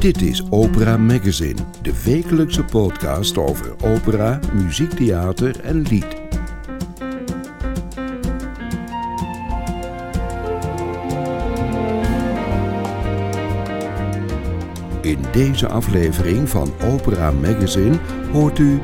Dit 0.00 0.22
is 0.22 0.50
Opera 0.50 0.96
Magazine, 0.96 1.60
de 1.82 2.02
wekelijkse 2.04 2.64
podcast 2.64 3.38
over 3.38 3.74
opera, 3.84 4.40
muziektheater 4.54 5.60
en 5.60 5.82
lied. 5.82 6.19
Deze 15.32 15.68
aflevering 15.68 16.48
van 16.48 16.72
Opera 16.92 17.30
Magazine 17.30 17.98
hoort 18.32 18.58
u 18.58 18.80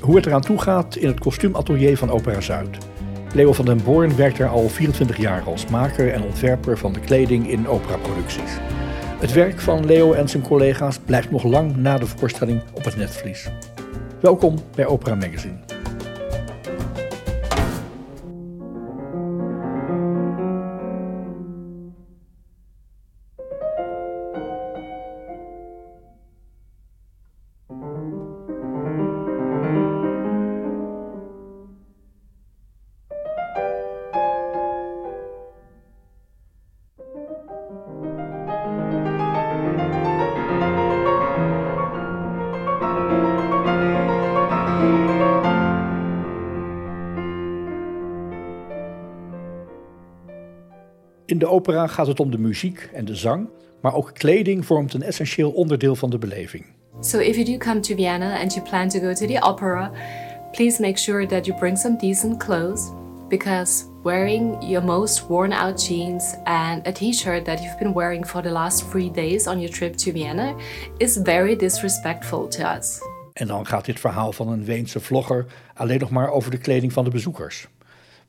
hoe 0.00 0.16
het 0.16 0.26
eraan 0.26 0.40
toe 0.40 0.60
gaat 0.60 0.96
in 0.96 1.06
het 1.06 1.20
kostuumatelier 1.20 1.96
van 1.96 2.10
Opera 2.10 2.40
Zuid. 2.40 2.78
Leo 3.34 3.52
van 3.52 3.64
den 3.64 3.82
Born 3.84 4.16
werkt 4.16 4.38
er 4.38 4.48
al 4.48 4.68
24 4.68 5.16
jaar 5.16 5.42
als 5.42 5.66
maker 5.66 6.12
en 6.12 6.22
ontwerper 6.22 6.78
van 6.78 6.92
de 6.92 7.00
kleding 7.00 7.50
in 7.50 7.68
operaproducties. 7.68 8.58
Het 9.18 9.32
werk 9.32 9.60
van 9.60 9.86
Leo 9.86 10.12
en 10.12 10.28
zijn 10.28 10.42
collega's 10.42 10.98
blijft 10.98 11.30
nog 11.30 11.42
lang 11.42 11.76
na 11.76 11.98
de 11.98 12.06
voorstelling 12.06 12.62
op 12.72 12.84
het 12.84 12.96
netvlies. 12.96 13.50
Welkom 14.20 14.58
bij 14.74 14.86
Opera 14.86 15.14
Magazine. 15.14 15.65
In 51.36 51.42
de 51.42 51.48
opera 51.48 51.86
gaat 51.86 52.06
het 52.06 52.20
om 52.20 52.30
de 52.30 52.38
muziek 52.38 52.90
en 52.92 53.04
de 53.04 53.14
zang, 53.14 53.48
maar 53.80 53.94
ook 53.94 54.10
kleding 54.12 54.66
vormt 54.66 54.94
een 54.94 55.02
essentieel 55.02 55.50
onderdeel 55.50 55.96
van 55.96 56.10
de 56.10 56.18
beleving. 56.18 56.64
So 57.00 57.18
if 57.18 57.36
you 57.36 57.44
do 57.44 57.56
come 57.56 57.80
to 57.80 57.94
Vienna 57.94 58.38
and 58.40 58.54
you 58.54 58.66
plan 58.68 58.88
to 58.88 58.98
go 58.98 59.12
to 59.12 59.26
the 59.26 59.42
opera, 59.42 59.90
please 60.52 60.80
make 60.80 60.98
sure 60.98 61.26
that 61.26 61.46
you 61.46 61.58
bring 61.58 61.78
some 61.78 61.96
decent 61.98 62.44
clothes 62.44 62.90
because 63.28 63.84
wearing 64.02 64.62
your 64.62 64.84
most 64.84 65.26
worn 65.26 65.52
out 65.52 65.86
jeans 65.86 66.34
and 66.44 66.86
a 66.86 66.92
t-shirt 66.92 67.44
that 67.44 67.62
you've 67.62 67.78
been 67.78 67.92
wearing 67.92 68.26
for 68.26 68.42
the 68.42 68.50
last 68.50 68.90
three 68.90 69.10
days 69.10 69.46
on 69.46 69.60
your 69.60 69.72
trip 69.72 69.96
to 69.96 70.12
Vienna 70.12 70.54
is 70.98 71.16
very 71.22 71.56
disrespectful 71.56 72.48
to 72.48 72.62
us. 72.76 72.98
En 73.32 73.46
dan 73.46 73.66
gaat 73.66 73.84
dit 73.84 74.00
verhaal 74.00 74.32
van 74.32 74.48
een 74.48 74.64
Weense 74.64 75.00
vlogger 75.00 75.46
alleen 75.74 76.00
nog 76.00 76.10
maar 76.10 76.30
over 76.30 76.50
de 76.50 76.58
kleding 76.58 76.92
van 76.92 77.04
de 77.04 77.10
bezoekers. 77.10 77.68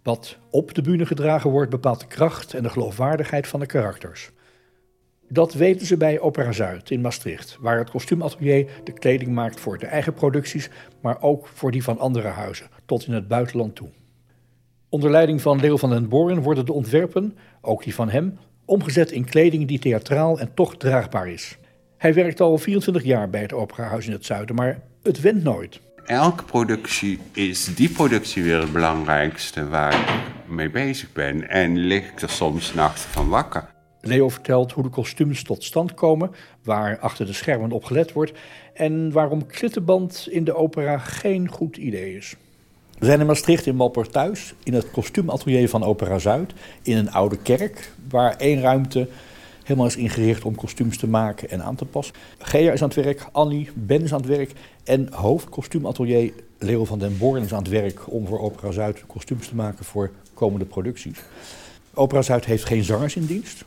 Wat 0.07 0.37
op 0.49 0.73
de 0.73 0.81
bühne 0.81 1.05
gedragen 1.05 1.49
wordt 1.49 1.69
bepaalt 1.69 1.99
de 1.99 2.07
kracht 2.07 2.53
en 2.53 2.63
de 2.63 2.69
geloofwaardigheid 2.69 3.47
van 3.47 3.59
de 3.59 3.65
karakters. 3.65 4.31
Dat 5.29 5.53
weten 5.53 5.87
ze 5.87 5.97
bij 5.97 6.19
Opera 6.19 6.51
Zuid 6.51 6.89
in 6.89 7.01
Maastricht, 7.01 7.57
waar 7.59 7.77
het 7.77 7.89
kostuumatelier 7.89 8.69
de 8.83 8.91
kleding 8.91 9.31
maakt 9.31 9.59
voor 9.59 9.77
de 9.77 9.85
eigen 9.85 10.13
producties, 10.13 10.69
maar 11.01 11.21
ook 11.21 11.47
voor 11.47 11.71
die 11.71 11.83
van 11.83 11.99
andere 11.99 12.27
huizen, 12.27 12.67
tot 12.85 13.07
in 13.07 13.13
het 13.13 13.27
buitenland 13.27 13.75
toe. 13.75 13.89
Onder 14.89 15.11
leiding 15.11 15.41
van 15.41 15.59
Leo 15.59 15.77
van 15.77 15.89
den 15.89 16.09
Boren 16.09 16.41
worden 16.41 16.65
de 16.65 16.73
ontwerpen, 16.73 17.37
ook 17.61 17.83
die 17.83 17.95
van 17.95 18.09
hem, 18.09 18.37
omgezet 18.65 19.11
in 19.11 19.25
kleding 19.25 19.67
die 19.67 19.79
theatraal 19.79 20.39
en 20.39 20.53
toch 20.53 20.77
draagbaar 20.77 21.27
is. 21.29 21.57
Hij 21.97 22.13
werkt 22.13 22.41
al 22.41 22.57
24 22.57 23.03
jaar 23.03 23.29
bij 23.29 23.41
het 23.41 23.53
Operahuis 23.53 24.05
in 24.05 24.11
het 24.11 24.25
Zuiden, 24.25 24.55
maar 24.55 24.81
het 25.03 25.21
went 25.21 25.43
nooit 25.43 25.79
elke 26.07 26.43
productie 26.43 27.19
is 27.33 27.75
die 27.75 27.89
productie 27.89 28.43
weer 28.43 28.59
het 28.59 28.71
belangrijkste 28.71 29.67
waar 29.67 29.93
ik 29.93 30.21
mee 30.47 30.69
bezig 30.69 31.11
ben. 31.13 31.49
En 31.49 31.77
lig 31.77 32.11
ik 32.11 32.21
er 32.21 32.29
soms 32.29 32.73
nachten 32.73 33.09
van 33.09 33.29
wakker. 33.29 33.69
Leo 34.01 34.29
vertelt 34.29 34.71
hoe 34.71 34.83
de 34.83 34.89
kostuums 34.89 35.43
tot 35.43 35.63
stand 35.63 35.93
komen, 35.93 36.31
waar 36.63 36.99
achter 36.99 37.25
de 37.25 37.33
schermen 37.33 37.71
op 37.71 37.83
gelet 37.83 38.13
wordt 38.13 38.31
en 38.73 39.11
waarom 39.11 39.45
klittenband 39.45 40.27
in 40.29 40.43
de 40.43 40.55
opera 40.55 40.97
geen 40.97 41.47
goed 41.47 41.77
idee 41.77 42.15
is. 42.15 42.35
We 42.99 43.05
zijn 43.05 43.19
in 43.19 43.25
Maastricht 43.25 43.65
in 43.65 43.75
Malper 43.75 44.09
thuis, 44.09 44.53
in 44.63 44.73
het 44.73 44.91
kostuumatelier 44.91 45.69
van 45.69 45.83
Opera 45.83 46.17
Zuid, 46.17 46.53
in 46.81 46.97
een 46.97 47.11
oude 47.11 47.37
kerk, 47.37 47.91
waar 48.09 48.35
één 48.35 48.61
ruimte 48.61 49.07
helemaal 49.67 49.87
is 49.87 49.95
ingericht 49.95 50.43
om 50.43 50.55
kostuums 50.55 50.97
te 50.97 51.07
maken 51.07 51.49
en 51.49 51.63
aan 51.63 51.75
te 51.75 51.85
passen. 51.85 52.15
Gea 52.37 52.71
is 52.71 52.81
aan 52.81 52.89
het 52.89 53.03
werk, 53.03 53.27
Annie, 53.31 53.69
Ben 53.73 54.01
is 54.01 54.13
aan 54.13 54.19
het 54.19 54.29
werk 54.29 54.51
en 54.83 55.13
hoofdkostuumatelier 55.13 56.33
Leo 56.57 56.85
van 56.85 56.99
den 56.99 57.17
Born 57.17 57.43
is 57.43 57.53
aan 57.53 57.63
het 57.63 57.71
werk 57.71 58.11
om 58.11 58.27
voor 58.27 58.39
Opera 58.39 58.71
Zuid 58.71 59.03
kostuums 59.07 59.47
te 59.47 59.55
maken 59.55 59.85
voor 59.85 60.11
komende 60.33 60.65
producties. 60.65 61.19
Opera 61.93 62.21
Zuid 62.21 62.45
heeft 62.45 62.65
geen 62.65 62.83
zangers 62.83 63.15
in 63.15 63.25
dienst, 63.25 63.63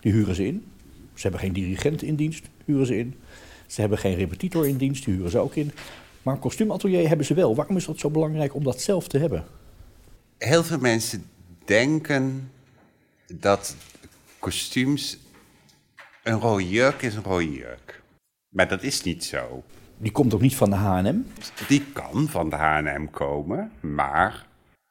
die 0.00 0.12
huren 0.12 0.34
ze 0.34 0.46
in. 0.46 0.64
Ze 1.14 1.22
hebben 1.22 1.40
geen 1.40 1.52
dirigent 1.52 2.02
in 2.02 2.14
dienst, 2.14 2.44
huren 2.64 2.86
ze 2.86 2.98
in. 2.98 3.14
Ze 3.66 3.80
hebben 3.80 3.98
geen 3.98 4.14
repetitor 4.14 4.66
in 4.68 4.76
dienst, 4.76 5.04
die 5.04 5.14
huren 5.14 5.30
ze 5.30 5.38
ook 5.38 5.54
in. 5.54 5.72
Maar 6.22 6.34
een 6.34 6.40
kostuumatelier 6.40 7.08
hebben 7.08 7.26
ze 7.26 7.34
wel. 7.34 7.54
Waarom 7.54 7.76
is 7.76 7.84
dat 7.84 7.98
zo 7.98 8.10
belangrijk 8.10 8.54
om 8.54 8.64
dat 8.64 8.80
zelf 8.80 9.08
te 9.08 9.18
hebben? 9.18 9.44
Heel 10.38 10.64
veel 10.64 10.78
mensen 10.78 11.24
denken 11.64 12.50
dat 13.32 13.76
kostuums 14.38 15.18
een 16.26 16.40
rode 16.40 16.68
jurk 16.68 17.02
is 17.02 17.14
een 17.14 17.22
rode 17.22 17.52
jurk. 17.52 18.02
Maar 18.48 18.68
dat 18.68 18.82
is 18.82 19.02
niet 19.02 19.24
zo. 19.24 19.64
Die 19.96 20.12
komt 20.12 20.34
ook 20.34 20.40
niet 20.40 20.56
van 20.56 20.70
de 20.70 20.76
H&M? 20.76 21.16
Die 21.68 21.84
kan 21.92 22.28
van 22.28 22.50
de 22.50 22.56
H&M 22.56 23.06
komen, 23.10 23.72
maar 23.80 24.46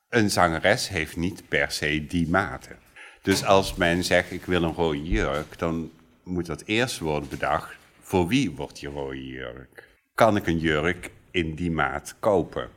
een 0.09 0.31
zangeres 0.31 0.89
heeft 0.89 1.15
niet 1.15 1.47
per 1.47 1.71
se 1.71 2.05
die 2.07 2.27
maten. 2.27 2.75
Dus 3.21 3.45
als 3.45 3.75
men 3.75 4.03
zegt 4.03 4.31
ik 4.31 4.45
wil 4.45 4.63
een 4.63 4.73
rode 4.73 5.03
jurk, 5.03 5.57
dan 5.57 5.91
moet 6.23 6.45
dat 6.45 6.63
eerst 6.65 6.99
worden 6.99 7.29
bedacht. 7.29 7.75
Voor 8.01 8.27
wie 8.27 8.51
wordt 8.51 8.79
die 8.79 8.89
rode 8.89 9.27
jurk? 9.27 9.89
Kan 10.13 10.35
ik 10.35 10.47
een 10.47 10.59
jurk 10.59 11.11
in 11.31 11.55
die 11.55 11.71
maat 11.71 12.15
kopen? 12.19 12.69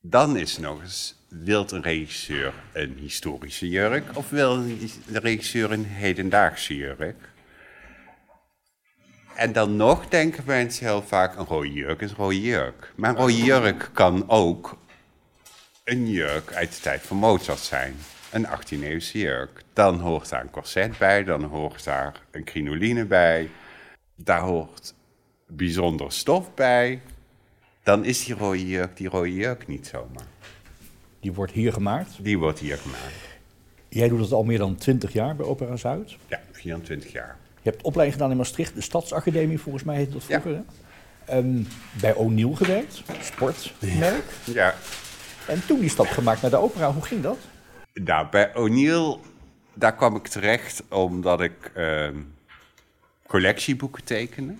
Dan 0.00 0.36
is 0.36 0.58
nog 0.58 0.80
eens, 0.80 1.16
wilt 1.28 1.70
een 1.70 1.82
regisseur 1.82 2.52
een 2.72 2.96
historische 2.98 3.68
jurk 3.68 4.16
of 4.16 4.30
wil 4.30 4.52
een 4.52 4.90
regisseur 5.06 5.72
een 5.72 5.84
hedendaagse 5.84 6.76
jurk? 6.76 7.31
En 9.34 9.52
dan 9.52 9.76
nog 9.76 10.08
denken 10.08 10.42
mensen 10.46 10.86
heel 10.86 11.02
vaak, 11.02 11.36
een 11.36 11.44
rode 11.44 11.72
jurk 11.72 12.00
is 12.00 12.10
een 12.10 12.16
rode 12.16 12.40
jurk. 12.40 12.92
Maar 12.96 13.10
een 13.10 13.16
rode 13.16 13.36
jurk 13.36 13.90
kan 13.92 14.28
ook 14.28 14.78
een 15.84 16.10
jurk 16.10 16.52
uit 16.52 16.74
de 16.74 16.80
tijd 16.80 17.00
van 17.00 17.16
Mozart 17.16 17.58
zijn. 17.58 17.94
Een 18.30 18.46
18e-eeuwse 18.46 19.18
jurk. 19.18 19.62
Dan 19.72 19.98
hoort 19.98 20.28
daar 20.28 20.40
een 20.40 20.50
corset 20.50 20.98
bij, 20.98 21.24
dan 21.24 21.42
hoort 21.42 21.84
daar 21.84 22.20
een 22.30 22.44
crinoline 22.44 23.04
bij. 23.04 23.50
Daar 24.16 24.40
hoort 24.40 24.94
bijzonder 25.46 26.12
stof 26.12 26.54
bij. 26.54 27.00
Dan 27.82 28.04
is 28.04 28.24
die 28.24 28.34
rode 28.34 28.66
jurk 28.66 28.96
die 28.96 29.08
rode 29.08 29.32
jurk 29.32 29.66
niet 29.66 29.86
zomaar. 29.86 30.26
Die 31.20 31.32
wordt 31.32 31.52
hier 31.52 31.72
gemaakt? 31.72 32.24
Die 32.24 32.38
wordt 32.38 32.58
hier 32.58 32.78
gemaakt. 32.78 33.30
Jij 33.88 34.08
doet 34.08 34.20
het 34.20 34.32
al 34.32 34.44
meer 34.44 34.58
dan 34.58 34.76
20 34.76 35.12
jaar 35.12 35.36
bij 35.36 35.46
Opera 35.46 35.76
Zuid? 35.76 36.16
Ja, 36.26 36.40
24 36.52 37.12
jaar. 37.12 37.36
Je 37.62 37.70
hebt 37.70 37.82
opleiding 37.82 38.16
gedaan 38.16 38.30
in 38.30 38.36
Maastricht, 38.36 38.74
de 38.74 38.80
Stadsacademie 38.80 39.58
volgens 39.58 39.84
mij 39.84 39.96
heet 39.96 40.12
dat 40.12 40.24
vroeger. 40.24 40.52
Ja. 40.52 40.64
Ehm, 41.24 41.62
bij 42.00 42.14
O'Neill 42.14 42.54
gewerkt, 42.54 43.02
sportmerk. 43.20 44.24
Ja. 44.44 44.74
En 45.46 45.66
toen 45.66 45.80
die 45.80 45.88
stap 45.88 46.06
gemaakt 46.06 46.42
naar 46.42 46.50
de 46.50 46.56
opera, 46.56 46.92
hoe 46.92 47.04
ging 47.04 47.22
dat? 47.22 47.38
Nou, 47.94 48.26
bij 48.30 48.54
O'Neill, 48.54 49.16
daar 49.74 49.94
kwam 49.94 50.16
ik 50.16 50.26
terecht 50.26 50.82
omdat 50.88 51.40
ik 51.40 51.70
ehm, 51.74 52.16
collectieboeken 53.26 54.04
tekende. 54.04 54.54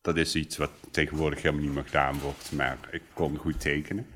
Dat 0.00 0.16
is 0.16 0.34
iets 0.34 0.56
wat 0.56 0.70
tegenwoordig 0.90 1.42
helemaal 1.42 1.64
niet 1.64 1.74
meer 1.74 1.84
gedaan 1.84 2.18
wordt, 2.18 2.52
maar 2.52 2.78
ik 2.90 3.02
kon 3.12 3.36
goed 3.36 3.60
tekenen. 3.60 4.06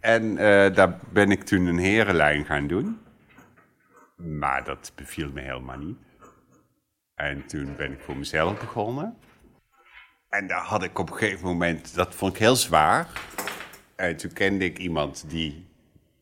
En 0.00 0.24
uh, 0.30 0.38
daar 0.74 0.98
ben 1.12 1.30
ik 1.30 1.42
toen 1.42 1.66
een 1.66 1.78
herenlijn 1.78 2.44
gaan 2.44 2.66
doen. 2.66 2.98
Maar 4.16 4.64
dat 4.64 4.92
beviel 4.94 5.30
me 5.32 5.40
helemaal 5.40 5.78
niet. 5.78 5.96
En 7.16 7.46
toen 7.46 7.76
ben 7.76 7.92
ik 7.92 8.00
voor 8.00 8.16
mezelf 8.16 8.58
begonnen. 8.60 9.16
En 10.28 10.46
daar 10.46 10.64
had 10.64 10.82
ik 10.82 10.98
op 10.98 11.10
een 11.10 11.16
gegeven 11.16 11.46
moment, 11.46 11.94
dat 11.94 12.14
vond 12.14 12.32
ik 12.32 12.38
heel 12.38 12.56
zwaar. 12.56 13.08
En 13.94 14.16
toen 14.16 14.32
kende 14.32 14.64
ik 14.64 14.78
iemand 14.78 15.30
die 15.30 15.66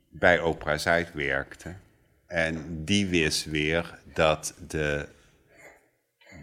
bij 0.09 0.41
Opera 0.41 0.79
Zuid 0.79 1.13
werkte. 1.13 1.75
En 2.27 2.85
die 2.85 3.07
wist 3.07 3.45
weer 3.45 3.99
dat 4.13 4.55
de 4.69 5.09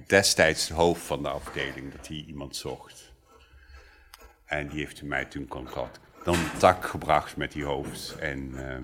destijds 0.07 0.67
de 0.67 0.73
hoofd 0.73 1.01
van 1.01 1.23
de 1.23 1.29
afdeling, 1.29 1.95
dat 1.95 2.07
hij 2.07 2.23
iemand 2.27 2.55
zocht. 2.55 3.13
En 4.45 4.67
die 4.67 4.79
heeft 4.79 5.03
mij 5.03 5.25
toen 5.25 5.47
contact, 5.47 5.99
contact 6.23 6.85
gebracht 6.85 7.37
met 7.37 7.51
die 7.51 7.63
hoofd. 7.63 8.15
En 8.19 8.69
ehm, 8.69 8.83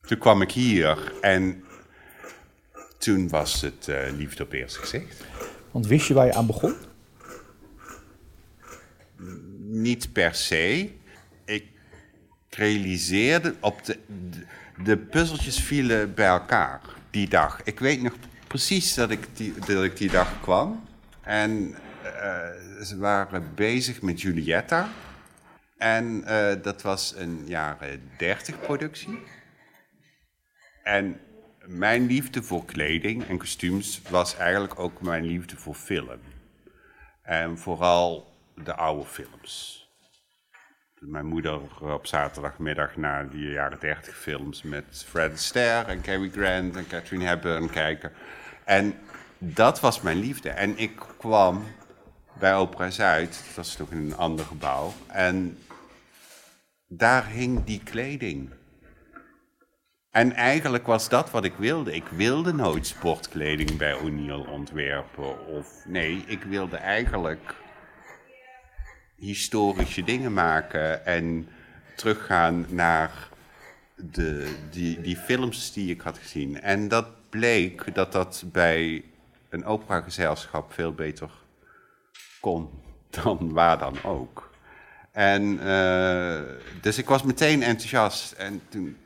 toen 0.00 0.18
kwam 0.18 0.42
ik 0.42 0.50
hier 0.50 1.20
en 1.20 1.64
toen 2.98 3.28
was 3.28 3.60
het 3.60 3.86
uh, 3.88 3.96
liefde 4.16 4.42
op 4.42 4.52
eerste 4.52 4.78
gezicht. 4.78 5.24
Want 5.70 5.86
wist 5.86 6.06
je 6.06 6.14
waar 6.14 6.26
je 6.26 6.34
aan 6.34 6.46
begon? 6.46 6.74
Niet 9.58 10.12
per 10.12 10.34
se. 10.34 10.90
Ik 11.44 11.64
realiseerde 12.50 13.54
op 13.60 13.84
de, 13.84 13.98
de, 14.84 14.96
puzzeltjes 14.96 15.60
vielen 15.60 16.14
bij 16.14 16.26
elkaar 16.26 16.80
die 17.10 17.28
dag. 17.28 17.60
Ik 17.64 17.78
weet 17.78 18.02
nog 18.02 18.14
precies 18.46 18.94
dat 18.94 19.10
ik 19.10 19.26
die, 19.32 19.54
dat 19.66 19.84
ik 19.84 19.96
die 19.96 20.10
dag 20.10 20.40
kwam. 20.40 20.84
En 21.22 21.76
uh, 22.04 22.82
ze 22.82 22.96
waren 22.98 23.54
bezig 23.54 24.02
met 24.02 24.20
Julietta. 24.20 24.88
En 25.76 26.24
uh, 26.26 26.62
dat 26.62 26.82
was 26.82 27.14
een 27.16 27.42
jaren 27.46 28.10
30 28.16 28.60
productie. 28.60 29.18
En 30.82 31.20
mijn 31.68 32.06
liefde 32.06 32.42
voor 32.42 32.64
kleding 32.64 33.24
en 33.24 33.38
kostuums 33.38 34.02
was 34.10 34.36
eigenlijk 34.36 34.78
ook 34.78 35.00
mijn 35.00 35.24
liefde 35.24 35.56
voor 35.56 35.74
film. 35.74 36.20
En 37.22 37.58
vooral 37.58 38.32
de 38.54 38.74
oude 38.74 39.04
films. 39.04 39.86
Mijn 40.98 41.26
moeder 41.26 41.60
op 41.92 42.06
zaterdagmiddag 42.06 42.96
naar 42.96 43.30
die 43.30 43.50
jaren 43.50 43.78
30 43.80 44.16
films 44.16 44.62
met 44.62 45.04
Fred 45.08 45.32
Astaire 45.32 45.90
en 45.90 46.00
Cary 46.00 46.30
Grant 46.30 46.76
en 46.76 46.86
Catherine 46.86 47.24
Hepburn 47.24 47.70
kijken. 47.70 48.12
En 48.64 48.94
dat 49.38 49.80
was 49.80 50.00
mijn 50.00 50.18
liefde. 50.18 50.50
En 50.50 50.78
ik 50.78 51.06
kwam 51.18 51.64
bij 52.38 52.54
Opera 52.54 52.90
Zuid, 52.90 53.42
dat 53.46 53.54
was 53.54 53.74
toch 53.74 53.90
in 53.90 53.98
een 53.98 54.16
ander 54.16 54.44
gebouw. 54.44 54.92
En 55.06 55.58
daar 56.86 57.26
hing 57.26 57.64
die 57.64 57.82
kleding. 57.82 58.50
En 60.10 60.32
eigenlijk 60.32 60.86
was 60.86 61.08
dat 61.08 61.30
wat 61.30 61.44
ik 61.44 61.54
wilde. 61.56 61.94
Ik 61.94 62.06
wilde 62.06 62.52
nooit 62.52 62.86
sportkleding 62.86 63.76
bij 63.76 63.94
O'Neill 63.94 64.46
ontwerpen. 64.46 65.46
Of 65.46 65.84
nee, 65.86 66.24
ik 66.26 66.42
wilde 66.42 66.76
eigenlijk 66.76 67.54
historische 69.16 70.04
dingen 70.04 70.32
maken 70.32 71.06
en 71.06 71.48
teruggaan 71.96 72.66
naar 72.68 73.28
de, 73.94 74.56
die, 74.70 75.00
die 75.00 75.16
films 75.16 75.72
die 75.72 75.90
ik 75.90 76.00
had 76.00 76.18
gezien. 76.18 76.60
En 76.60 76.88
dat 76.88 77.06
bleek 77.30 77.94
dat 77.94 78.12
dat 78.12 78.44
bij 78.52 79.04
een 79.48 79.64
operagezelschap 79.64 80.72
veel 80.72 80.92
beter 80.92 81.30
kon 82.40 82.70
dan 83.10 83.52
waar 83.52 83.78
dan 83.78 84.02
ook. 84.04 84.50
En 85.12 85.42
uh, 85.42 86.40
dus 86.80 86.98
ik 86.98 87.08
was 87.08 87.22
meteen 87.22 87.62
enthousiast 87.62 88.32
en 88.32 88.62
toen 88.68 88.96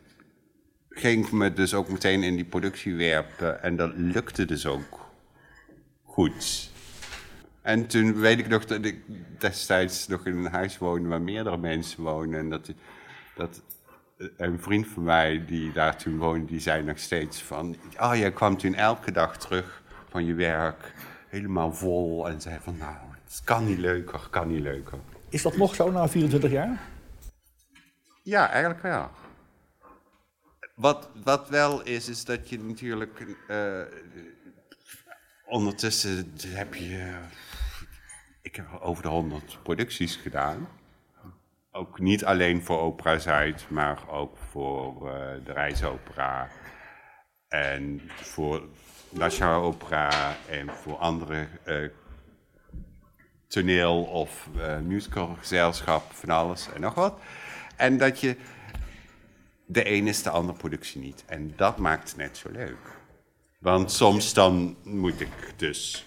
ging 0.95 1.27
ik 1.27 1.33
me 1.33 1.53
dus 1.53 1.75
ook 1.75 1.89
meteen 1.89 2.23
in 2.23 2.37
die 2.37 2.45
productie 2.45 2.95
werpen 2.95 3.63
en 3.63 3.77
dat 3.77 3.93
lukte 3.95 4.45
dus 4.45 4.67
ook 4.67 5.11
goed. 6.03 6.71
En 7.63 7.87
toen 7.87 8.21
weet 8.21 8.39
ik 8.39 8.49
nog 8.49 8.65
dat 8.65 8.85
ik 8.85 9.01
destijds 9.39 10.09
nog 10.09 10.27
in 10.27 10.37
een 10.37 10.53
huis 10.53 10.79
woonde 10.79 11.09
waar 11.09 11.23
meerdere 11.23 11.57
mensen 11.57 12.03
wonen. 12.03 12.39
En 12.39 12.51
dat, 12.51 12.73
dat 13.35 13.63
een 14.37 14.61
vriend 14.61 14.87
van 14.87 15.03
mij 15.03 15.45
die 15.47 15.73
daar 15.73 15.97
toen 15.97 16.19
woonde, 16.19 16.47
die 16.47 16.61
zei 16.61 16.83
nog 16.83 16.99
steeds 16.99 17.43
van... 17.43 17.77
Oh, 18.01 18.17
jij 18.17 18.33
kwam 18.33 18.57
toen 18.57 18.75
elke 18.75 19.13
dag 19.13 19.39
terug 19.39 19.83
van 20.09 20.25
je 20.25 20.35
werk, 20.35 20.93
helemaal 21.29 21.73
vol. 21.73 22.29
En 22.29 22.41
zei 22.41 22.59
van, 22.61 22.77
nou, 22.79 22.97
het 23.25 23.41
kan 23.45 23.65
niet 23.67 23.79
leuker, 23.79 24.27
kan 24.31 24.49
niet 24.49 24.61
leuker. 24.61 24.99
Is 25.29 25.43
dat 25.43 25.57
nog 25.57 25.75
zo 25.75 25.91
na 25.91 26.09
24 26.09 26.51
jaar? 26.51 26.81
Ja, 28.23 28.51
eigenlijk 28.51 28.83
wel. 28.83 29.11
Wat, 30.75 31.09
wat 31.25 31.49
wel 31.49 31.83
is, 31.83 32.09
is 32.09 32.25
dat 32.25 32.49
je 32.49 32.59
natuurlijk... 32.59 33.27
Uh, 33.49 33.83
ondertussen 35.45 36.33
heb 36.47 36.75
je 36.75 37.21
ik 38.43 38.57
heb 38.57 38.67
over 38.81 39.03
de 39.03 39.09
100 39.09 39.59
producties 39.63 40.17
gedaan. 40.17 40.69
Ook 41.71 41.99
niet 41.99 42.25
alleen 42.25 42.63
voor 42.63 42.79
Opera 42.79 43.19
Zuid, 43.19 43.67
maar 43.69 44.09
ook 44.09 44.37
voor 44.51 45.09
uh, 45.09 45.45
de 45.45 45.53
Reisopera. 45.53 46.49
En 47.49 48.01
voor 48.17 48.69
Nationale 49.09 49.63
Opera 49.63 50.37
en 50.49 50.71
voor 50.71 50.97
andere 50.97 51.47
uh, 51.67 51.89
toneel- 53.47 54.05
of 54.05 54.49
uh, 54.57 54.79
musicalgezelschap, 54.79 56.13
van 56.13 56.31
alles 56.31 56.73
en 56.73 56.81
nog 56.81 56.95
wat. 56.95 57.21
En 57.77 57.99
dat 57.99 58.21
je 58.21 58.37
de 59.67 59.91
een 59.91 60.07
is 60.07 60.23
de 60.23 60.31
andere 60.31 60.59
productie 60.59 61.01
niet. 61.01 61.25
En 61.27 61.53
dat 61.57 61.77
maakt 61.77 62.09
het 62.09 62.17
net 62.17 62.37
zo 62.37 62.49
leuk. 62.53 63.01
Want 63.59 63.93
soms 63.93 64.35
dan 64.35 64.77
moet 64.83 65.21
ik 65.21 65.53
dus 65.57 66.07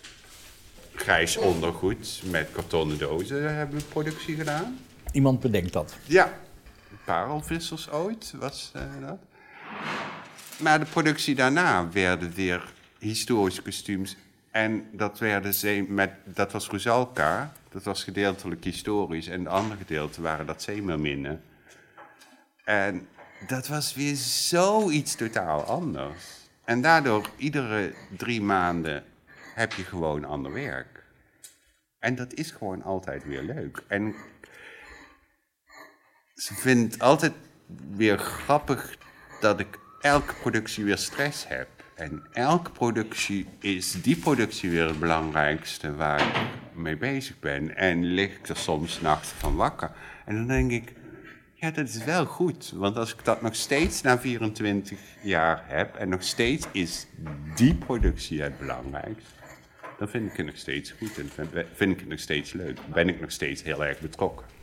grijs 0.96 1.38
ondergoed 1.38 2.22
met 2.26 2.52
kartonnen 2.52 2.98
dozen 2.98 3.56
hebben 3.56 3.82
productie 3.90 4.36
gedaan. 4.36 4.80
Iemand 5.12 5.40
bedenkt 5.40 5.74
dat? 5.74 5.96
Ja, 6.06 6.34
parelvissers 7.06 7.90
ooit 7.90 8.34
was 8.40 8.72
uh, 8.76 8.82
dat. 9.08 9.18
Maar 10.60 10.80
de 10.80 10.86
productie 10.86 11.36
daarna 11.36 11.90
werden 11.92 12.34
weer 12.34 12.74
historische 13.00 13.62
kostuums. 13.62 14.16
En 14.52 14.88
dat, 14.92 15.20
werden 15.20 15.54
ze 15.54 15.86
met, 15.88 16.12
dat 16.24 16.52
was 16.52 16.70
Rusalka, 16.70 17.52
dat 17.70 17.84
was 17.84 18.04
gedeeltelijk 18.04 18.64
historisch. 18.64 19.28
En 19.28 19.44
de 19.44 19.50
andere 19.50 19.78
gedeelte 19.78 20.22
waren 20.22 20.46
dat 20.46 20.62
zeemerminnen. 20.62 21.42
En 22.64 23.08
dat 23.48 23.68
was 23.68 23.94
weer 23.94 24.16
zoiets 24.16 25.16
totaal 25.16 25.64
anders. 25.64 26.50
En 26.64 26.82
daardoor, 26.82 27.30
iedere 27.38 27.94
drie 28.18 28.42
maanden 28.42 29.04
heb 29.54 29.74
je 29.74 29.84
gewoon 29.84 30.26
ander 30.26 30.54
werk. 30.54 31.04
En 32.00 32.16
dat 32.16 32.34
is 32.34 32.52
gewoon 32.52 32.84
altijd 32.84 33.24
weer 33.24 33.42
leuk. 33.42 33.84
En 33.88 34.16
ze 36.36 36.54
vindt 36.54 37.00
altijd 37.00 37.34
weer 37.96 38.18
grappig 38.18 38.98
dat 39.40 39.60
ik 39.60 39.80
elke 40.02 40.34
productie 40.34 40.84
weer 40.84 40.98
stress 40.98 41.48
heb. 41.48 41.68
En 41.96 42.28
elke 42.34 42.72
productie 42.72 43.48
is 43.60 44.02
die 44.02 44.18
productie 44.18 44.70
weer 44.70 44.88
het 44.88 45.00
belangrijkste 45.00 45.96
waar 45.96 46.22
ik 46.22 46.48
mee 46.74 46.98
bezig 46.98 47.40
ben. 47.40 47.76
En 47.76 48.04
lig 48.04 48.36
ik 48.38 48.48
er 48.48 48.58
soms 48.58 49.02
nachten 49.02 49.38
van 49.38 49.56
wakker. 49.56 49.92
En 50.26 50.36
dan 50.36 50.48
denk 50.48 50.72
ik, 50.72 50.94
ja, 51.66 51.72
dat 51.72 51.88
is 51.88 52.04
wel 52.04 52.26
goed. 52.26 52.72
Want 52.76 52.98
als 52.98 53.14
ik 53.14 53.24
dat 53.24 53.42
nog 53.42 53.56
steeds 53.56 54.02
na 54.02 54.20
24 54.20 55.00
jaar 55.22 55.64
heb 55.68 55.96
en 55.96 56.10
nog 56.10 56.24
steeds 56.24 56.68
is 56.72 57.08
die 57.56 57.76
productie 57.76 58.42
het 58.42 58.58
belangrijkste 58.58 59.34
dan 59.98 60.10
vind 60.10 60.32
ik 60.32 60.38
het 60.38 60.46
nog 60.46 60.58
steeds 60.58 60.92
goed 60.92 61.18
en 61.18 61.50
vind 61.74 61.92
ik 61.92 62.00
het 62.00 62.10
nog 62.10 62.20
steeds 62.20 62.54
leuk. 62.54 62.80
Ben 62.94 63.10
ik 63.10 63.22
nog 63.22 63.32
steeds 63.32 63.64
heel 63.64 63.86
erg 63.86 64.00
betrokken. 64.00 64.55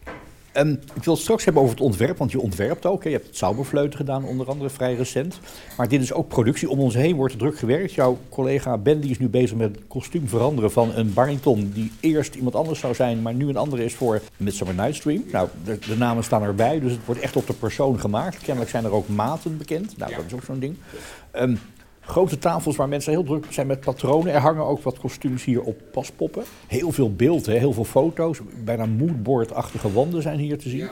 Um, 0.56 0.80
ik 0.94 1.04
wil 1.04 1.12
het 1.12 1.22
straks 1.22 1.44
hebben 1.44 1.62
over 1.62 1.74
het 1.74 1.84
ontwerp, 1.84 2.18
want 2.18 2.30
je 2.30 2.40
ontwerpt 2.40 2.86
ook. 2.86 3.02
Hè. 3.02 3.08
Je 3.08 3.14
hebt 3.14 3.28
het 3.28 3.36
Zauberfleuten 3.36 3.96
gedaan, 3.96 4.24
onder 4.24 4.48
andere 4.48 4.70
vrij 4.70 4.94
recent. 4.94 5.38
Maar 5.76 5.88
dit 5.88 6.02
is 6.02 6.12
ook 6.12 6.28
productie. 6.28 6.70
Om 6.70 6.80
ons 6.80 6.94
heen 6.94 7.16
wordt 7.16 7.32
er 7.32 7.38
druk 7.38 7.58
gewerkt. 7.58 7.92
Jouw 7.92 8.18
collega 8.28 8.78
Ben 8.78 9.00
die 9.00 9.10
is 9.10 9.18
nu 9.18 9.28
bezig 9.28 9.56
met 9.56 9.74
het 9.74 9.84
kostuum 9.88 10.28
veranderen 10.28 10.72
van 10.72 10.94
een 10.94 11.12
Barrington... 11.12 11.70
die 11.74 11.92
eerst 12.00 12.34
iemand 12.34 12.54
anders 12.54 12.80
zou 12.80 12.94
zijn, 12.94 13.22
maar 13.22 13.34
nu 13.34 13.48
een 13.48 13.56
andere 13.56 13.84
is 13.84 13.94
voor 13.94 14.20
Midsummer 14.36 14.74
Night's 14.74 15.00
Dream. 15.00 15.24
Nou, 15.32 15.48
de, 15.64 15.78
de, 15.78 15.96
namen 15.96 16.24
staan 16.24 16.42
erbij, 16.42 16.80
dus 16.80 16.92
het 16.92 17.04
wordt 17.04 17.20
echt 17.20 17.36
op 17.36 17.46
de 17.46 17.52
persoon 17.52 18.00
gemaakt. 18.00 18.42
Kennelijk 18.42 18.70
zijn 18.70 18.84
er 18.84 18.92
ook 18.92 19.08
maten 19.08 19.56
bekend. 19.58 19.96
Nou, 19.96 20.14
dat 20.14 20.24
is 20.26 20.34
ook 20.34 20.44
zo'n 20.44 20.58
ding. 20.58 20.76
Um, 21.32 21.58
Grote 22.04 22.38
tafels 22.38 22.76
waar 22.76 22.88
mensen 22.88 23.12
heel 23.12 23.24
druk 23.24 23.46
zijn 23.50 23.66
met 23.66 23.80
patronen. 23.80 24.32
Er 24.32 24.40
hangen 24.40 24.64
ook 24.64 24.82
wat 24.82 24.98
kostuums 24.98 25.44
hier 25.44 25.62
op 25.62 25.80
paspoppen. 25.92 26.42
Heel 26.66 26.92
veel 26.92 27.14
beelden, 27.14 27.58
heel 27.58 27.72
veel 27.72 27.84
foto's. 27.84 28.40
Bijna 28.64 28.86
moodboard-achtige 28.86 29.92
wanden 29.92 30.22
zijn 30.22 30.38
hier 30.38 30.58
te 30.58 30.68
zien. 30.68 30.88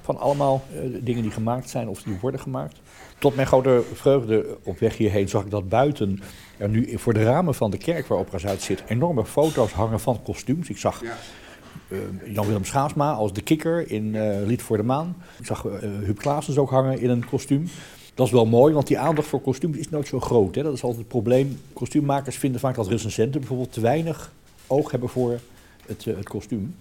Van 0.00 0.18
allemaal 0.18 0.62
uh, 0.74 0.80
dingen 1.02 1.22
die 1.22 1.30
gemaakt 1.30 1.70
zijn 1.70 1.88
of 1.88 2.02
die 2.02 2.18
worden 2.20 2.40
gemaakt. 2.40 2.80
Tot 3.18 3.34
mijn 3.34 3.46
grote 3.46 3.82
vreugde 3.92 4.56
op 4.62 4.78
weg 4.78 4.96
hierheen 4.96 5.28
zag 5.28 5.44
ik 5.44 5.50
dat 5.50 5.68
buiten 5.68 6.20
er 6.56 6.68
nu 6.68 6.98
voor 6.98 7.14
de 7.14 7.22
ramen 7.22 7.54
van 7.54 7.70
de 7.70 7.78
kerk 7.78 8.06
waar 8.06 8.18
Opera 8.18 8.38
Zuid 8.38 8.62
zit 8.62 8.82
enorme 8.86 9.24
foto's 9.24 9.72
hangen 9.72 10.00
van 10.00 10.22
kostuums. 10.22 10.68
Ik 10.68 10.78
zag 10.78 11.02
uh, 11.02 11.98
Jan-Willem 12.24 12.64
Schaasma 12.64 13.12
als 13.12 13.32
de 13.32 13.42
kikker 13.42 13.90
in 13.90 14.14
uh, 14.14 14.46
Lied 14.46 14.62
voor 14.62 14.76
de 14.76 14.82
Maan. 14.82 15.16
Ik 15.38 15.46
zag 15.46 15.62
Huub 15.80 16.18
Klaasens 16.18 16.58
ook 16.58 16.70
hangen 16.70 17.00
in 17.00 17.10
een 17.10 17.28
kostuum. 17.28 17.66
Dat 18.14 18.26
is 18.26 18.32
wel 18.32 18.46
mooi, 18.46 18.74
want 18.74 18.86
die 18.86 18.98
aandacht 18.98 19.28
voor 19.28 19.40
kostuums 19.40 19.76
is 19.76 19.88
nooit 19.88 20.06
zo 20.06 20.20
groot. 20.20 20.54
Hè? 20.54 20.62
Dat 20.62 20.72
is 20.74 20.82
altijd 20.82 21.00
het 21.00 21.08
probleem. 21.08 21.60
Kostuummakers 21.72 22.36
vinden 22.36 22.60
vaak 22.60 22.74
dat 22.74 22.88
recensenten 22.88 23.40
bijvoorbeeld 23.40 23.72
te 23.72 23.80
weinig 23.80 24.32
oog 24.66 24.90
hebben 24.90 25.08
voor 25.08 25.40
het, 25.86 26.04
uh, 26.06 26.16
het 26.16 26.28
kostuum. 26.28 26.74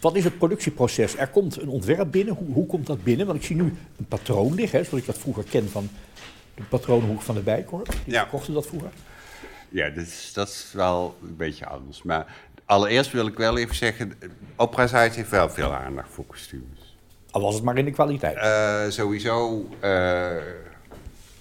Wat 0.00 0.16
is 0.16 0.24
het 0.24 0.38
productieproces? 0.38 1.16
Er 1.16 1.28
komt 1.28 1.60
een 1.60 1.68
ontwerp 1.68 2.10
binnen. 2.12 2.34
Hoe, 2.34 2.52
hoe, 2.52 2.66
komt 2.66 2.86
dat 2.86 3.02
binnen? 3.04 3.26
Want 3.26 3.38
ik 3.38 3.44
zie 3.44 3.56
nu 3.56 3.74
een 3.98 4.06
patroon 4.08 4.54
liggen, 4.54 4.84
zoals 4.84 5.00
ik 5.00 5.06
dat 5.06 5.18
vroeger 5.18 5.44
ken 5.44 5.68
van 5.70 5.88
de 6.54 6.62
patronenhoek 6.62 7.22
van 7.22 7.34
de 7.34 7.40
Bijkorf. 7.40 7.88
Die 7.88 8.12
Ja. 8.14 8.20
verkochten 8.20 8.54
dat 8.54 8.66
vroeger. 8.66 8.90
Ja, 9.68 9.88
dus 9.90 10.30
dat 10.32 10.48
is 10.48 10.70
wel 10.72 11.16
een 11.22 11.36
beetje 11.36 11.66
anders. 11.66 12.02
Maar 12.02 12.36
allereerst 12.64 13.12
wil 13.12 13.26
ik 13.26 13.36
wel 13.36 13.58
even 13.58 13.74
zeggen, 13.74 14.12
Opera 14.56 14.86
Zuid 14.86 15.14
heeft 15.14 15.30
wel 15.30 15.50
veel 15.50 15.72
aandacht 15.72 16.08
voor 16.10 16.24
kostuums. 16.26 16.80
Al 17.32 17.40
was 17.40 17.54
het 17.54 17.64
maar 17.64 17.78
in 17.78 17.84
de 17.84 17.90
kwaliteit. 17.90 18.36
Eh, 18.36 18.88
sowieso, 18.88 19.68
eh 19.80 20.36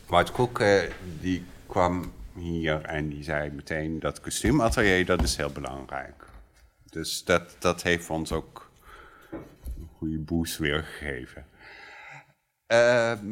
Wout 0.07 0.59
eh, 0.59 0.79
die 1.19 1.43
kwam 1.67 2.13
hier 2.35 2.81
en 2.81 3.09
die 3.09 3.23
zei 3.23 3.49
meteen 3.49 3.99
dat 3.99 4.21
kostuumatelier, 4.21 5.05
dat 5.05 5.23
is 5.23 5.35
heel 5.35 5.49
belangrijk. 5.51 6.25
Dus 6.89 7.23
dat, 7.23 7.55
dat 7.59 7.81
heeft 7.83 8.09
ons 8.09 8.31
ook 8.31 8.71
een 9.33 9.89
goede 9.97 10.17
boost 10.17 10.57
weer 10.57 10.83
gegeven. 10.83 11.45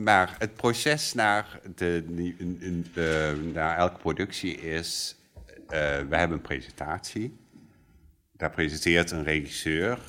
Maar 0.04 0.36
het 0.40 0.54
proces 0.56 1.14
naar, 1.14 1.60
de, 1.76 2.04
in- 2.60 2.86
naar 3.54 3.78
elke 3.78 3.98
productie 4.00 4.56
is, 4.58 5.16
we 5.68 6.16
hebben 6.16 6.32
een 6.38 6.42
presentatie. 6.42 7.38
Daar 8.32 8.50
presenteert 8.52 9.12
een 9.12 9.24
regisseur 9.24 10.00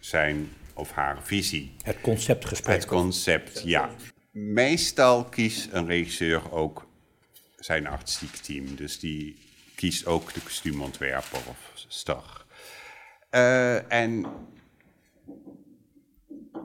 zijn 0.00 0.48
of 0.74 0.92
haar 0.92 1.22
visie. 1.22 1.76
het 1.82 2.00
conceptgesprek. 2.00 2.76
Het 2.76 2.86
concept, 2.86 3.62
ja. 3.64 3.90
Meestal 4.30 5.24
kiest 5.24 5.68
een 5.72 5.86
regisseur 5.86 6.52
ook 6.52 6.88
zijn 7.56 7.86
artistiek 7.86 8.36
team. 8.36 8.74
Dus 8.74 8.98
die 8.98 9.38
kiest 9.74 10.06
ook 10.06 10.32
de 10.32 10.40
kostuumontwerper 10.40 11.38
of 11.48 11.72
star. 11.88 12.44
Eh, 13.30 13.92
en 13.92 14.26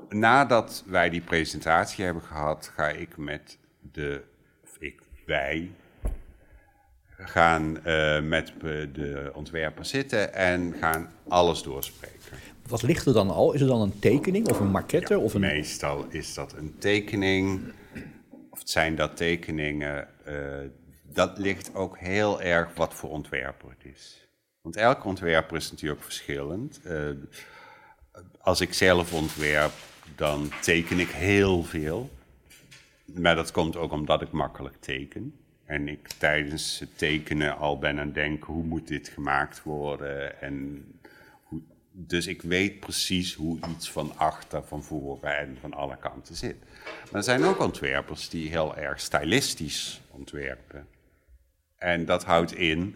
nadat 0.09 0.83
wij 0.85 1.09
die 1.09 1.21
presentatie 1.21 2.05
hebben 2.05 2.23
gehad, 2.23 2.71
ga 2.75 2.89
ik 2.89 3.17
met 3.17 3.57
de, 3.91 4.23
of 4.63 4.77
ik, 4.79 5.01
wij, 5.25 5.71
gaan 7.17 7.83
eh, 7.83 8.21
met 8.21 8.53
de 8.93 9.31
ontwerper 9.33 9.85
zitten 9.85 10.33
en 10.33 10.73
gaan 10.79 11.11
alles 11.27 11.63
doorspreken. 11.63 12.14
Wat 12.67 12.81
ligt 12.81 13.05
er 13.05 13.13
dan 13.13 13.29
al? 13.29 13.53
Is 13.53 13.61
er 13.61 13.67
dan 13.67 13.81
een 13.81 13.99
tekening 13.99 14.49
of 14.49 14.59
een 14.59 14.71
maquette? 14.71 15.19
of 15.19 15.33
een... 15.33 15.41
Meestal 15.41 16.05
is 16.09 16.33
dat 16.33 16.53
een 16.53 16.75
tekening, 16.79 17.73
of 18.49 18.61
zijn 18.63 18.95
dat 18.95 19.17
tekeningen. 19.17 20.07
eh, 20.25 20.69
dat 21.03 21.37
ligt 21.37 21.75
ook 21.75 21.97
heel 21.97 22.41
erg 22.41 22.75
wat 22.75 22.93
voor 22.93 23.09
ontwerper 23.09 23.69
het 23.69 23.93
is. 23.93 24.27
Want 24.61 24.75
elke 24.75 25.07
ontwerper 25.07 25.57
is 25.57 25.71
natuurlijk 25.71 26.03
verschillend. 26.03 26.81
Eh, 26.83 27.09
als 28.39 28.61
ik 28.61 28.73
zelf 28.73 29.13
ontwerp, 29.13 29.73
dan 30.15 30.51
teken 30.61 30.99
ik 30.99 31.09
heel 31.09 31.63
veel. 31.63 32.09
Maar 33.05 33.35
dat 33.35 33.51
komt 33.51 33.75
ook 33.75 33.91
omdat 33.91 34.21
ik 34.21 34.31
makkelijk 34.31 34.75
teken. 34.79 35.35
En 35.65 35.87
ik 35.87 36.07
tijdens 36.07 36.79
het 36.79 36.97
tekenen 36.97 37.57
al 37.57 37.79
ben 37.79 37.99
aan 37.99 38.05
het 38.05 38.15
denken, 38.15 38.53
hoe 38.53 38.63
moet 38.63 38.87
dit 38.87 39.09
gemaakt 39.09 39.63
worden? 39.63 40.41
En 40.41 40.85
dus 41.97 42.27
ik 42.27 42.41
weet 42.41 42.79
precies 42.79 43.33
hoe 43.33 43.59
iets 43.69 43.91
van 43.91 44.13
achter, 44.17 44.63
van 44.63 44.83
voren 44.83 45.37
en 45.37 45.57
van 45.61 45.73
alle 45.73 45.97
kanten 45.97 46.35
zit. 46.35 46.55
Maar 46.83 47.13
er 47.13 47.23
zijn 47.23 47.43
ook 47.43 47.59
ontwerpers 47.59 48.29
die 48.29 48.49
heel 48.49 48.75
erg 48.75 48.99
stylistisch 48.99 50.01
ontwerpen. 50.09 50.87
En 51.77 52.05
dat 52.05 52.23
houdt 52.23 52.53
in 52.53 52.95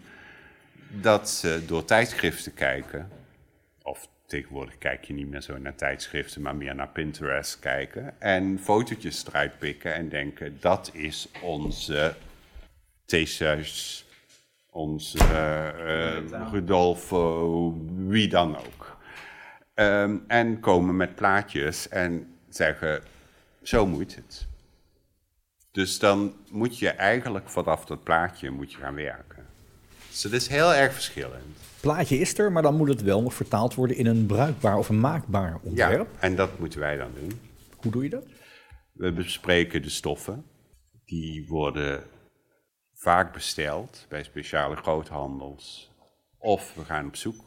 dat 0.88 1.30
ze 1.30 1.62
door 1.66 1.84
tijdschriften 1.84 2.54
kijken, 2.54 3.08
of 3.82 4.08
tegenwoordig 4.26 4.78
kijk 4.78 5.04
je 5.04 5.12
niet 5.12 5.28
meer 5.28 5.40
zo 5.40 5.58
naar 5.58 5.74
tijdschriften, 5.74 6.42
maar 6.42 6.56
meer 6.56 6.74
naar 6.74 6.88
Pinterest 6.88 7.58
kijken, 7.58 8.20
en 8.20 8.58
fotootjes 8.62 9.26
eruit 9.26 9.58
pikken 9.58 9.94
en 9.94 10.08
denken, 10.08 10.56
dat 10.60 10.90
is 10.92 11.28
onze 11.42 12.14
Theseus, 13.04 14.04
onze 14.70 15.18
eh, 15.18 16.50
Rudolfo, 16.52 17.74
wie 18.06 18.28
dan 18.28 18.56
ook. 18.56 18.89
Ehm, 19.74 20.16
en 20.26 20.60
komen 20.60 20.96
met 20.96 21.14
plaatjes 21.14 21.88
en 21.88 22.34
zeggen, 22.48 23.02
zo 23.62 23.86
moet 23.86 24.14
het. 24.14 24.46
Dus 25.70 25.98
dan 25.98 26.34
moet 26.50 26.78
je 26.78 26.88
eigenlijk 26.88 27.48
vanaf 27.48 27.84
dat 27.84 28.02
plaatje 28.02 28.50
moet 28.50 28.72
je 28.72 28.78
gaan 28.78 28.94
werken. 28.94 29.46
Dus 30.08 30.22
het 30.22 30.32
is 30.32 30.46
heel 30.48 30.74
erg 30.74 30.92
verschillend. 30.92 31.56
Plaatje 31.80 32.18
is 32.18 32.38
er, 32.38 32.52
maar 32.52 32.62
dan 32.62 32.76
moet 32.76 32.88
het 32.88 33.02
wel 33.02 33.22
nog 33.22 33.34
vertaald 33.34 33.74
worden 33.74 33.96
in 33.96 34.06
een 34.06 34.26
bruikbaar 34.26 34.76
of 34.78 34.88
een 34.88 35.00
maakbaar 35.00 35.50
Ja, 35.50 35.58
ontwerp. 35.62 36.08
en 36.18 36.36
dat 36.36 36.58
moeten 36.58 36.80
wij 36.80 36.96
dan 36.96 37.10
doen. 37.20 37.40
Hoe 37.76 37.92
doe 37.92 38.02
je 38.02 38.10
dat? 38.10 38.24
We 38.92 39.12
bespreken 39.12 39.82
de 39.82 39.88
stoffen. 39.88 40.44
Die 41.04 41.46
worden 41.48 42.02
vaak 42.94 43.32
besteld 43.32 44.06
bij 44.08 44.22
speciale 44.22 44.76
groothandels. 44.76 45.90
Of 46.38 46.74
we 46.74 46.84
gaan 46.84 47.06
op 47.06 47.16
zoek 47.16 47.44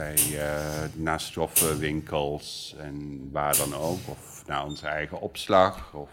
bij 0.00 0.18
uh, 0.32 0.94
naar 0.94 1.20
stoffenwinkels 1.20 2.74
en 2.78 3.28
waar 3.32 3.56
dan 3.56 3.74
ook. 3.74 3.98
Of 4.08 4.42
naar 4.46 4.64
onze 4.64 4.86
eigen 4.86 5.20
opslag. 5.20 5.94
Of... 5.94 6.10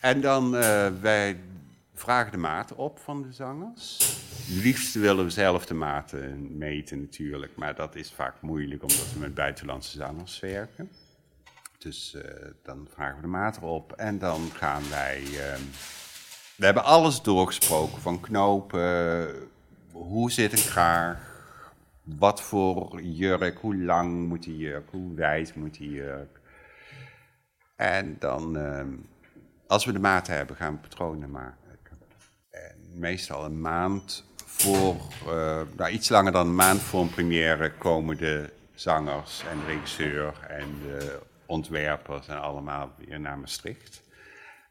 En 0.00 0.20
dan 0.20 0.54
uh, 0.54 0.88
wij 1.00 1.40
vragen 1.94 2.32
de 2.32 2.38
maten 2.38 2.76
op 2.76 2.98
van 2.98 3.22
de 3.22 3.32
zangers. 3.32 3.98
Liefst 4.48 4.94
willen 4.94 5.24
we 5.24 5.30
zelf 5.30 5.66
de 5.66 5.74
maten 5.74 6.58
meten 6.58 7.00
natuurlijk. 7.00 7.56
Maar 7.56 7.74
dat 7.74 7.94
is 7.94 8.12
vaak 8.12 8.34
moeilijk 8.40 8.82
omdat 8.82 9.12
we 9.12 9.18
met 9.18 9.34
buitenlandse 9.34 9.96
zangers 9.96 10.40
werken. 10.40 10.90
Dus 11.78 12.14
uh, 12.16 12.22
dan 12.62 12.88
vragen 12.94 13.16
we 13.16 13.22
de 13.22 13.28
maat 13.28 13.56
erop 13.56 13.92
en 13.92 14.18
dan 14.18 14.50
gaan 14.54 14.82
wij. 14.90 15.22
Uh, 15.22 15.36
we 16.56 16.64
hebben 16.64 16.84
alles 16.84 17.22
doorgesproken: 17.22 18.00
van 18.00 18.20
knopen, 18.20 19.28
hoe 19.92 20.30
zit 20.30 20.52
een 20.52 20.70
kraag, 20.70 21.31
wat 22.02 22.42
voor 22.42 23.00
jurk, 23.02 23.58
hoe 23.58 23.76
lang 23.76 24.28
moet 24.28 24.42
die 24.42 24.56
jurk, 24.56 24.90
hoe 24.90 25.14
wijd 25.14 25.54
moet 25.54 25.74
die 25.74 25.90
jurk. 25.90 26.40
En 27.76 28.16
dan, 28.18 28.56
uh, 28.56 28.82
als 29.66 29.84
we 29.84 29.92
de 29.92 29.98
maten 29.98 30.34
hebben, 30.34 30.56
gaan 30.56 30.72
we 30.72 30.80
patronen 30.80 31.30
maken. 31.30 31.98
En 32.50 32.76
meestal 32.94 33.44
een 33.44 33.60
maand 33.60 34.24
voor, 34.36 34.96
uh, 35.26 35.60
nou, 35.76 35.90
iets 35.90 36.08
langer 36.08 36.32
dan 36.32 36.46
een 36.46 36.54
maand 36.54 36.80
voor 36.80 37.00
een 37.00 37.10
première 37.10 37.72
komen 37.72 38.16
de 38.16 38.52
zangers 38.74 39.44
en 39.50 39.58
de 39.58 39.66
regisseur 39.66 40.46
en 40.48 40.66
de 40.82 41.20
ontwerpers 41.46 42.28
en 42.28 42.40
allemaal 42.40 42.92
weer 42.98 43.20
naar 43.20 43.38
Maastricht. 43.38 44.02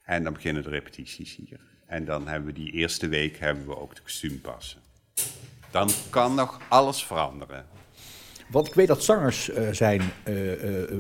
En 0.04 0.24
dan 0.24 0.34
beginnen 0.34 0.64
de 0.64 0.70
repetities 0.70 1.36
hier. 1.36 1.60
En 1.86 2.06
dan 2.06 2.28
hebben 2.28 2.48
we 2.48 2.54
die 2.54 2.72
eerste 2.72 3.08
week 3.08 3.38
hebben 3.38 3.66
we 3.66 3.78
ook 3.78 3.96
de 3.96 4.02
kostuumpassen. 4.02 4.82
Dan 5.72 5.90
kan 6.10 6.36
nog 6.36 6.60
alles 6.68 7.04
veranderen. 7.06 7.66
Want 8.50 8.68
ik 8.68 8.74
weet 8.74 8.88
dat 8.88 9.04
zangers 9.04 9.50
uh, 9.50 9.68
zijn 9.72 10.02
uh, 10.28 10.64
uh, 10.64 10.98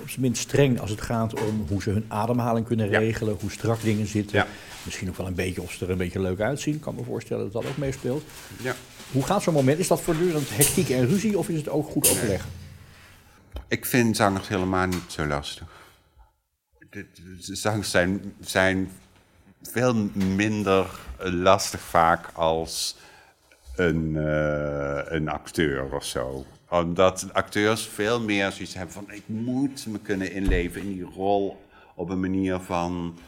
op 0.00 0.08
zijn 0.08 0.20
minst 0.20 0.42
streng 0.42 0.80
als 0.80 0.90
het 0.90 1.00
gaat 1.00 1.40
om 1.40 1.64
hoe 1.68 1.82
ze 1.82 1.90
hun 1.90 2.04
ademhaling 2.08 2.66
kunnen 2.66 2.90
Ja. 2.90 2.98
regelen, 2.98 3.36
hoe 3.40 3.50
strak 3.50 3.82
dingen 3.82 4.06
zitten. 4.06 4.36
Ja. 4.36 4.46
Misschien 4.84 5.08
ook 5.08 5.16
wel 5.16 5.26
een 5.26 5.34
beetje 5.34 5.62
of 5.62 5.72
ze 5.72 5.84
er 5.84 5.90
een 5.90 5.96
beetje 5.98 6.20
leuk 6.20 6.40
uitzien. 6.40 6.74
Ik 6.74 6.80
kan 6.80 6.94
me 6.94 7.04
voorstellen 7.04 7.44
dat 7.44 7.52
dat 7.62 7.70
ook 7.70 7.76
meespeelt. 7.76 8.22
Ja. 8.62 8.74
Hoe 9.12 9.22
gaat 9.22 9.42
zo'n 9.42 9.54
moment? 9.54 9.78
Is 9.78 9.88
dat 9.88 10.00
voortdurend 10.00 10.56
hectiek 10.56 10.88
en 10.90 11.06
ruzie 11.06 11.38
of 11.38 11.48
is 11.48 11.58
het 11.58 11.68
ook 11.68 11.90
goed 11.90 12.10
overleg? 12.10 12.44
Ik 13.68 13.86
vind 13.86 14.16
zangers 14.16 14.48
helemaal 14.48 14.86
niet 14.86 15.02
zo 15.06 15.26
lastig. 15.26 15.66
De, 16.78 17.06
de- 17.14 17.36
de 17.46 17.54
zangers 17.56 17.90
zijn, 17.90 18.34
zijn 18.40 18.90
veel 19.62 19.94
minder 20.14 20.86
lastig 21.18 21.80
vaak 21.80 22.28
als 22.32 22.96
een, 23.82 24.16
eh, 24.16 25.12
een 25.12 25.28
acteur 25.28 25.94
of 25.94 26.04
zo. 26.04 26.44
Omdat 26.68 27.28
acteurs 27.32 27.86
veel 27.86 28.20
meer 28.20 28.52
zoiets 28.52 28.74
hebben 28.74 28.94
van... 28.94 29.10
ik 29.10 29.22
moet 29.26 29.86
me 29.86 29.98
kunnen 29.98 30.32
inleven 30.32 30.80
in 30.82 30.92
die 30.92 31.10
rol 31.14 31.62
op 31.94 32.08
een 32.08 32.20
manier 32.20 32.58
van... 32.58 33.18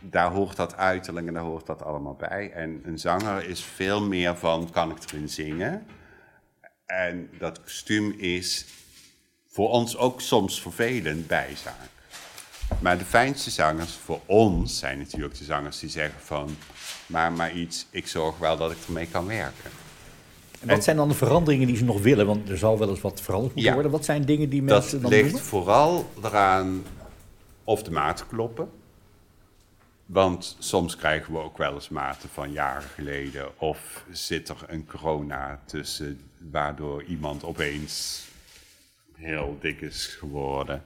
daar 0.00 0.30
hoort 0.30 0.56
dat 0.56 0.76
uiterlijk 0.76 1.26
en 1.26 1.34
daar 1.34 1.42
hoort 1.42 1.66
dat 1.66 1.82
allemaal 1.82 2.14
bij. 2.14 2.50
En 2.52 2.80
een 2.84 2.98
zanger 2.98 3.48
is 3.48 3.60
veel 3.60 4.02
meer 4.02 4.36
van, 4.36 4.70
kan 4.70 4.90
ik 4.90 4.96
erin 5.10 5.28
zingen? 5.28 5.86
En 6.86 7.30
dat 7.38 7.62
kostuum 7.62 8.14
is 8.18 8.66
voor 9.48 9.70
ons 9.70 9.96
ook 9.96 10.20
soms 10.20 10.62
vervelend 10.62 11.26
bijzaak. 11.26 11.90
Maar 12.80 12.98
de 12.98 13.04
fijnste 13.04 13.50
zangers 13.50 13.92
voor 13.92 14.20
ons 14.26 14.78
zijn 14.78 14.98
natuurlijk 14.98 15.38
de 15.38 15.44
zangers 15.44 15.78
die 15.78 15.90
zeggen 15.90 16.20
van... 16.20 16.56
maar 17.06 17.32
maar 17.32 17.52
iets, 17.52 17.86
ik 17.90 18.06
zorg 18.06 18.38
wel 18.38 18.56
dat 18.56 18.70
ik 18.70 18.78
ermee 18.86 19.06
kan 19.06 19.26
werken. 19.26 19.81
En 20.62 20.68
wat 20.68 20.84
zijn 20.84 20.96
dan 20.96 21.08
de 21.08 21.14
veranderingen 21.14 21.66
die 21.66 21.76
ze 21.76 21.84
nog 21.84 22.02
willen? 22.02 22.26
Want 22.26 22.48
er 22.48 22.58
zal 22.58 22.78
wel 22.78 22.88
eens 22.88 23.00
wat 23.00 23.20
veranderd 23.20 23.54
moeten 23.54 23.70
Ja. 23.70 23.74
worden. 23.74 23.92
Wat 23.92 24.04
zijn 24.04 24.24
dingen 24.24 24.48
die 24.48 24.64
Dat 24.64 24.78
mensen 24.78 25.00
dan 25.02 25.10
ligt 25.10 25.30
doen? 25.30 25.40
vooral 25.40 26.04
eraan 26.22 26.82
of 27.64 27.82
de 27.82 27.90
maten 27.90 28.26
kloppen. 28.26 28.68
Want 30.06 30.56
soms 30.58 30.96
krijgen 30.96 31.32
we 31.32 31.38
ook 31.38 31.58
wel 31.58 31.74
eens 31.74 31.88
maten 31.88 32.28
van 32.28 32.52
jaren 32.52 32.82
geleden. 32.94 33.60
Of 33.60 34.04
zit 34.10 34.48
er 34.48 34.56
een 34.66 34.86
corona 34.86 35.60
tussen, 35.64 36.20
waardoor 36.50 37.02
iemand 37.02 37.44
opeens 37.44 38.24
heel 39.14 39.56
dik 39.60 39.80
is 39.80 40.06
geworden. 40.06 40.84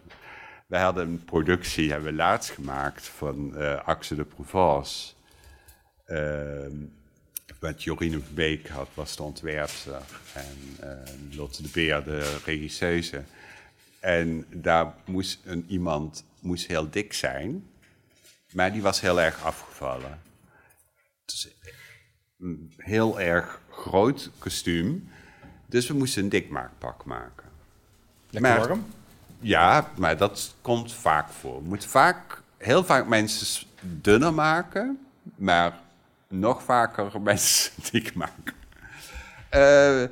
wij 0.66 0.80
hadden 0.80 1.08
een 1.08 1.24
productie, 1.24 1.90
hebben 1.90 2.10
we 2.10 2.16
laatst 2.16 2.50
gemaakt 2.50 3.08
van 3.08 3.52
uh, 3.56 3.74
Axel 3.84 4.16
de 4.16 4.24
Provence. 4.24 5.12
Uh, 6.06 6.18
met 7.60 7.82
Jorine 7.82 8.20
Beek 8.34 8.68
had, 8.68 8.88
was 8.94 9.16
de 9.16 9.22
ontwerpster 9.22 10.02
en 10.34 10.76
uh, 10.80 11.36
Lotte 11.36 11.62
de 11.62 11.68
Beer 11.72 12.04
de 12.04 12.36
regisseuse. 12.44 13.22
En 14.00 14.46
daar 14.50 14.94
moest 15.04 15.40
een, 15.44 15.64
iemand 15.68 16.24
moest 16.40 16.66
heel 16.66 16.90
dik 16.90 17.12
zijn, 17.12 17.66
maar 18.52 18.72
die 18.72 18.82
was 18.82 19.00
heel 19.00 19.20
erg 19.20 19.44
afgevallen. 19.44 20.20
Dus 21.24 21.48
een 22.38 22.72
heel 22.76 23.20
erg 23.20 23.60
groot 23.70 24.30
kostuum, 24.38 25.08
dus 25.66 25.86
we 25.88 25.94
moesten 25.94 26.22
een 26.22 26.28
dikmaakpak 26.28 27.04
maken. 27.04 27.48
Lekker 28.30 28.50
maar, 28.50 28.68
warm? 28.68 28.86
Ja, 29.40 29.90
maar 29.96 30.16
dat 30.16 30.54
komt 30.60 30.92
vaak 30.92 31.28
voor. 31.28 31.62
Je 31.62 31.68
moet 31.68 31.84
vaak, 31.84 32.42
heel 32.56 32.84
vaak 32.84 33.06
mensen 33.06 33.66
dunner 33.80 34.34
maken, 34.34 35.06
maar 35.36 35.80
nog 36.38 36.62
vaker 36.62 37.20
mensen 37.22 37.72
dik 37.90 38.14
maken. 38.14 38.54
Uh, 39.54 40.04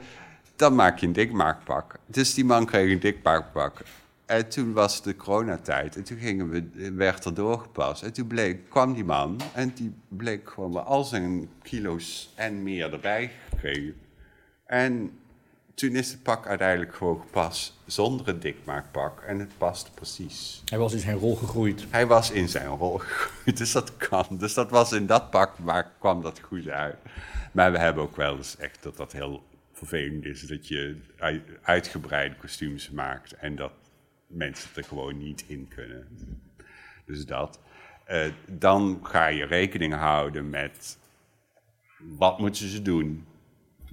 dan 0.56 0.74
maak 0.74 0.98
je 0.98 1.06
een 1.06 1.12
dikmaakpak. 1.12 1.98
Dus 2.06 2.34
die 2.34 2.44
man 2.44 2.66
kreeg 2.66 2.92
een 2.92 3.00
dikmaakpak. 3.00 3.82
En 4.26 4.48
toen 4.48 4.72
was 4.72 5.02
de 5.02 5.16
coronatijd. 5.16 5.96
En 5.96 6.04
toen 6.04 6.18
gingen 6.18 6.48
we, 6.48 6.92
werd 6.92 7.24
er 7.24 7.34
doorgepast. 7.34 8.02
En 8.02 8.12
toen 8.12 8.26
bleek, 8.26 8.70
kwam 8.70 8.94
die 8.94 9.04
man. 9.04 9.40
En 9.54 9.72
die 9.74 9.94
bleek 10.08 10.50
gewoon 10.50 10.86
al 10.86 11.04
zijn 11.04 11.48
kilo's 11.62 12.32
en 12.34 12.62
meer 12.62 12.92
erbij 12.92 13.30
gekregen. 13.50 13.94
En 14.66 15.18
toen 15.74 15.96
is 15.96 16.10
het 16.10 16.22
pak 16.22 16.46
uiteindelijk 16.46 16.94
gewoon 16.94 17.20
gepast 17.20 17.72
zonder 17.86 18.28
een 18.28 18.40
dikmaakpak. 18.40 19.20
En 19.20 19.38
het 19.38 19.58
past 19.58 19.94
precies. 19.94 20.62
Hij 20.64 20.78
was 20.78 20.92
in 20.92 20.98
zijn 20.98 21.16
rol 21.16 21.36
gegroeid. 21.36 21.86
Hij 21.90 22.06
was 22.06 22.30
in 22.30 22.48
zijn 22.48 22.66
rol 22.66 22.98
gegroeid, 22.98 23.56
dus 23.58 23.72
dat 23.72 23.96
kan. 23.96 24.26
Dus 24.30 24.54
dat 24.54 24.70
was 24.70 24.92
in 24.92 25.06
dat 25.06 25.30
pak, 25.30 25.58
maar 25.58 25.92
kwam 25.98 26.22
dat 26.22 26.40
goed 26.40 26.68
uit. 26.68 26.96
Maar 27.52 27.72
we 27.72 27.78
hebben 27.78 28.02
ook 28.02 28.16
wel 28.16 28.36
eens 28.36 28.56
echt 28.56 28.82
dat 28.82 28.96
dat 28.96 29.12
heel 29.12 29.42
vervelend 29.72 30.24
is. 30.24 30.40
Dat 30.40 30.68
je 30.68 30.96
uitgebreide 31.62 32.36
kostuums 32.36 32.90
maakt 32.90 33.32
en 33.32 33.56
dat 33.56 33.72
mensen 34.26 34.70
er 34.74 34.84
gewoon 34.84 35.18
niet 35.18 35.44
in 35.46 35.68
kunnen. 35.74 36.08
Dus 37.06 37.26
dat. 37.26 37.60
Uh, 38.10 38.32
dan 38.46 39.00
ga 39.02 39.26
je 39.26 39.44
rekening 39.44 39.94
houden 39.94 40.50
met 40.50 40.98
wat 41.98 42.38
moeten 42.38 42.68
ze 42.68 42.82
doen 42.82 43.26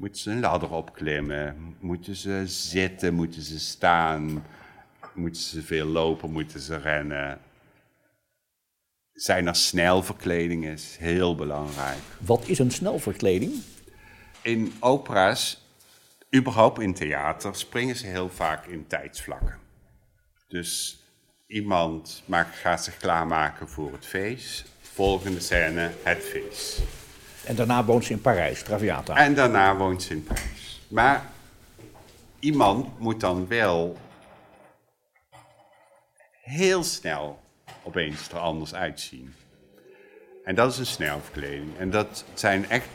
Moeten 0.02 0.22
ze 0.22 0.32
een 0.32 0.40
ladder 0.40 0.72
opklimmen? 0.72 1.76
Moeten 1.80 2.16
ze 2.16 2.44
zitten? 2.46 3.14
Moeten 3.14 3.42
ze 3.42 3.60
staan? 3.60 4.46
Moeten 5.14 5.42
ze 5.42 5.62
veel 5.62 5.86
lopen? 5.86 6.32
Moeten 6.32 6.60
ze 6.60 6.78
rennen? 6.78 7.40
Zijn 9.14 9.48
er 9.48 9.56
snelverkledingen? 9.56 10.74
Is 10.74 10.98
heel 10.98 11.36
belangrijk. 11.36 12.00
Wat 12.20 12.48
is 12.48 12.60
een 12.60 12.72
snelverkleding? 12.72 13.54
In 14.42 14.74
opera's, 14.80 15.62
überhaupt 16.36 16.80
in 16.80 16.94
theater, 16.94 17.56
springen 17.56 17.96
ze 17.96 18.06
heel 18.06 18.30
vaak 18.30 18.66
in 18.66 18.88
tijdsvlakken. 18.88 19.58
Dus 20.48 21.00
iemand 21.48 22.24
maakt, 22.26 22.56
gaat 22.56 22.84
zich 22.84 22.98
klaarmaken 22.98 23.70
voor 23.70 23.92
het 23.92 24.06
feest. 24.06 24.66
Volgende 24.82 25.40
scène, 25.40 25.92
het 26.04 26.24
feest. 26.24 27.01
En 27.46 27.56
daarna 27.56 27.86
woont 27.86 28.06
ze 28.06 28.12
in 28.12 28.22
Parijs, 28.22 28.64
Traviata. 28.64 29.16
En 29.16 29.34
daarna 29.34 29.76
woont 29.76 30.04
ze 30.04 30.14
in 30.14 30.24
Parijs. 30.24 30.82
Maar 30.88 31.26
iemand 32.40 33.00
moet 33.00 33.20
dan 33.20 33.48
wel 33.48 33.98
heel 36.42 36.84
snel 36.84 37.40
opeens 37.84 38.30
er 38.30 38.38
anders 38.38 38.74
uitzien. 38.74 39.34
En 40.44 40.56
dat 40.56 40.72
is 40.72 40.78
een 40.78 40.86
snelverkleding. 40.86 41.78
En 41.78 41.90
dat 41.90 42.26
zijn 42.34 42.70
echt 42.70 42.88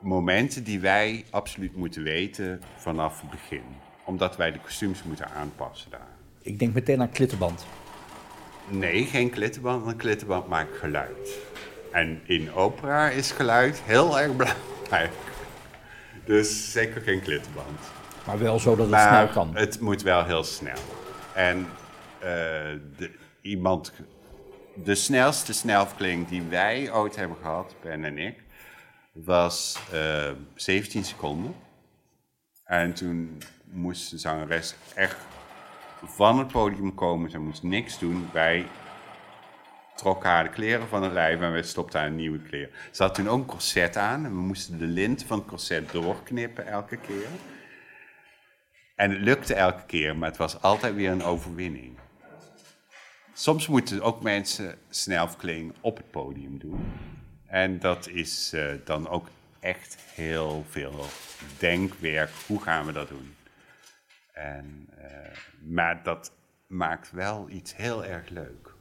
momenten 0.00 0.64
die 0.64 0.80
wij 0.80 1.24
absoluut 1.30 1.76
moeten 1.76 2.02
weten 2.02 2.62
vanaf 2.76 3.20
het 3.20 3.30
begin. 3.30 3.62
Omdat 4.04 4.36
wij 4.36 4.52
de 4.52 4.58
kostuums 4.58 5.02
moeten 5.02 5.30
aanpassen 5.30 5.90
daar. 5.90 6.08
Ik 6.42 6.58
denk 6.58 6.74
meteen 6.74 7.00
aan 7.00 7.10
klittenband. 7.10 7.66
Nee, 8.68 9.04
geen 9.04 9.30
klittenband. 9.30 9.86
Een 9.86 9.96
klittenband 9.96 10.48
maakt 10.48 10.76
geluid. 10.76 11.38
En 11.94 12.20
in 12.26 12.52
opera 12.52 13.08
is 13.08 13.30
geluid 13.30 13.82
heel 13.84 14.20
erg 14.20 14.36
belangrijk. 14.36 15.12
Dus 16.24 16.72
zeker 16.72 17.00
geen 17.00 17.20
klittenband. 17.20 17.80
Maar 18.26 18.38
wel 18.38 18.58
zo 18.58 18.76
dat 18.76 18.90
het 18.90 19.00
snel 19.00 19.28
kan. 19.28 19.56
Het 19.56 19.80
moet 19.80 20.02
wel 20.02 20.24
heel 20.24 20.44
snel. 20.44 20.78
En 21.34 21.58
uh, 21.58 21.66
de, 22.96 23.10
iemand, 23.40 23.92
de 24.74 24.94
snelste 24.94 25.52
snelverkleding 25.52 26.28
die 26.28 26.42
wij 26.42 26.92
ooit 26.92 27.16
hebben 27.16 27.36
gehad, 27.42 27.74
Ben 27.82 28.04
en 28.04 28.18
ik, 28.18 28.42
was 29.12 29.78
uh, 29.92 30.28
eh, 30.28 30.34
17 30.54 31.04
seconden. 31.04 31.54
En 32.64 32.94
toen 32.94 33.42
moest 33.64 34.10
de 34.10 34.18
zangeres 34.18 34.74
echt 34.94 35.16
van 36.04 36.38
het 36.38 36.48
podium 36.48 36.94
komen. 36.94 37.30
Ze 37.30 37.38
moest 37.38 37.62
niks 37.62 37.98
doen. 37.98 38.28
Wij 38.32 38.66
trok 39.96 40.24
haar 40.24 40.44
de 40.44 40.50
kleren 40.50 40.88
van 40.88 41.02
het 41.02 41.12
lijf 41.12 41.40
en 41.40 41.52
we 41.52 41.62
stopten 41.62 41.98
haar 41.98 42.08
een 42.08 42.16
nieuwe 42.16 42.40
kleren. 42.40 42.70
Ze 42.90 43.02
had 43.02 43.14
toen 43.14 43.28
ook 43.28 43.38
een 43.38 43.46
corset 43.46 43.96
aan 43.96 44.24
en 44.24 44.30
we 44.30 44.40
moesten 44.40 44.78
de 44.78 44.86
lint 44.86 45.24
van 45.24 45.38
het 45.38 45.46
corset 45.46 45.92
doorknippen 45.92 46.66
elke 46.66 46.96
keer. 46.96 47.28
En 48.96 49.10
het 49.10 49.20
lukte 49.20 49.54
elke 49.54 49.86
keer, 49.86 50.16
maar 50.16 50.28
het 50.28 50.38
was 50.38 50.62
altijd 50.62 50.94
weer 50.94 51.10
een 51.10 51.22
overwinning. 51.22 51.98
Soms 53.32 53.66
moeten 53.66 54.02
ook 54.02 54.22
mensen 54.22 54.78
snelverkleding 54.88 55.74
op 55.80 55.96
het 55.96 56.10
podium 56.10 56.58
doen. 56.58 56.92
En 57.46 57.78
dat 57.78 58.08
is 58.08 58.52
uh, 58.54 58.72
dan 58.84 59.08
ook 59.08 59.28
echt 59.60 59.96
heel 60.14 60.64
veel 60.68 61.04
denkwerk. 61.58 62.30
Hoe 62.46 62.62
gaan 62.62 62.86
we 62.86 62.92
dat 62.92 63.08
doen? 63.08 63.34
En, 64.32 64.88
uh, 64.98 65.04
maar 65.60 66.02
dat 66.02 66.32
maakt 66.66 67.10
wel 67.10 67.48
iets 67.50 67.76
heel 67.76 68.04
erg 68.04 68.28
leuk. 68.28 68.73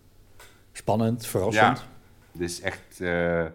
Spannend, 0.74 1.26
verrassend. 1.26 1.78
Ja, 1.78 1.86
dus 2.32 2.62
echt... 2.62 3.00
Uh, 3.00 3.46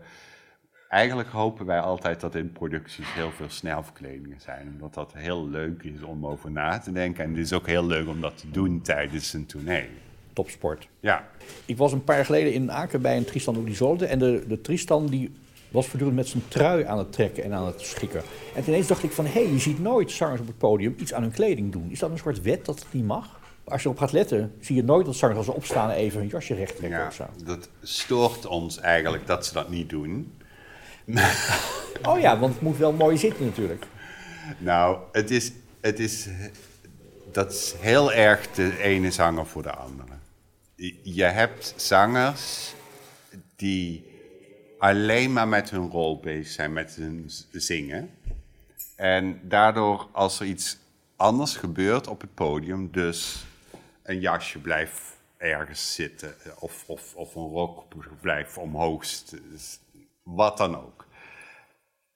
eigenlijk 0.88 1.28
hopen 1.28 1.66
wij 1.66 1.80
altijd 1.80 2.20
dat 2.20 2.34
in 2.34 2.52
producties 2.52 3.14
heel 3.14 3.30
veel 3.30 3.48
snelverkledingen 3.48 4.40
zijn. 4.40 4.68
Omdat 4.72 4.94
dat 4.94 5.12
heel 5.12 5.48
leuk 5.48 5.82
is 5.82 6.02
om 6.02 6.26
over 6.26 6.50
na 6.50 6.78
te 6.78 6.92
denken. 6.92 7.24
En 7.24 7.30
het 7.30 7.38
is 7.38 7.52
ook 7.52 7.66
heel 7.66 7.86
leuk 7.86 8.08
om 8.08 8.20
dat 8.20 8.38
te 8.38 8.50
doen 8.50 8.80
tijdens 8.82 9.32
een 9.32 9.46
tournee. 9.46 9.88
Topsport. 10.32 10.88
Ja. 11.00 11.28
Ik 11.64 11.76
was 11.76 11.92
een 11.92 12.04
paar 12.04 12.16
jaar 12.16 12.24
geleden 12.24 12.52
in 12.52 12.72
Aken 12.72 13.02
bij 13.02 13.16
een 13.16 13.24
Tristan 13.24 13.66
Isolde. 13.66 14.06
En 14.06 14.18
de, 14.18 14.44
de 14.48 14.60
Tristan 14.60 15.06
die 15.06 15.32
was 15.70 15.86
voortdurend 15.86 16.16
met 16.16 16.28
zijn 16.28 16.42
trui 16.48 16.84
aan 16.84 16.98
het 16.98 17.12
trekken 17.12 17.44
en 17.44 17.52
aan 17.52 17.66
het 17.66 17.80
schikken. 17.80 18.22
En 18.54 18.64
ineens 18.66 18.86
dacht 18.86 19.02
ik 19.02 19.10
van, 19.10 19.24
hé, 19.24 19.30
hey, 19.30 19.52
je 19.52 19.58
ziet 19.58 19.80
nooit 19.80 20.10
zangers 20.10 20.40
op 20.40 20.46
het 20.46 20.58
podium 20.58 20.94
iets 20.98 21.14
aan 21.14 21.22
hun 21.22 21.30
kleding 21.30 21.72
doen. 21.72 21.90
Is 21.90 21.98
dat 21.98 22.10
een 22.10 22.18
soort 22.18 22.42
wet 22.42 22.64
dat 22.64 22.78
het 22.78 22.92
niet 22.92 23.04
mag? 23.04 23.40
Als 23.70 23.82
je 23.82 23.88
op 23.88 23.98
gaat 23.98 24.12
letten, 24.12 24.54
zie 24.60 24.76
je 24.76 24.84
nooit 24.84 25.06
dat 25.06 25.16
zangers 25.16 25.38
als 25.38 25.46
ze 25.46 25.52
opstaan 25.52 25.90
even 25.90 26.20
hun 26.20 26.28
jasje 26.28 26.54
recht 26.54 26.76
trekken 26.76 26.98
ja, 26.98 27.06
of 27.06 27.14
zo. 27.14 27.26
Dat 27.44 27.68
stoort 27.82 28.46
ons 28.46 28.78
eigenlijk 28.80 29.26
dat 29.26 29.46
ze 29.46 29.52
dat 29.52 29.68
niet 29.68 29.88
doen. 29.88 30.32
oh 32.08 32.20
ja, 32.20 32.38
want 32.38 32.52
het 32.52 32.62
moet 32.62 32.76
wel 32.76 32.92
mooi 32.92 33.18
zitten 33.18 33.44
natuurlijk. 33.44 33.86
Nou, 34.58 34.98
het 35.12 35.30
is, 35.30 35.52
het 35.80 35.98
is, 35.98 36.28
dat 37.32 37.52
is 37.52 37.74
heel 37.78 38.12
erg 38.12 38.50
de 38.50 38.78
ene 38.78 39.10
zanger 39.10 39.46
voor 39.46 39.62
de 39.62 39.72
andere. 39.72 40.12
Je 41.02 41.24
hebt 41.24 41.74
zangers 41.76 42.74
die 43.56 44.06
alleen 44.78 45.32
maar 45.32 45.48
met 45.48 45.70
hun 45.70 45.90
rol 45.90 46.20
bezig 46.20 46.52
zijn, 46.52 46.72
met 46.72 46.94
hun 46.94 47.30
zingen. 47.50 48.10
En 48.96 49.40
daardoor, 49.42 50.08
als 50.12 50.40
er 50.40 50.46
iets 50.46 50.78
anders 51.16 51.56
gebeurt 51.56 52.06
op 52.06 52.20
het 52.20 52.34
podium, 52.34 52.88
dus 52.92 53.46
een 54.08 54.20
jasje 54.20 54.58
blijft 54.58 55.02
ergens 55.36 55.94
zitten. 55.94 56.34
Of, 56.58 56.84
of, 56.86 57.14
of 57.14 57.34
een 57.34 57.48
rok 57.48 57.84
blijft 58.20 58.56
omhoog. 58.56 59.04
Wat 60.22 60.56
dan 60.56 60.76
ook. 60.76 61.06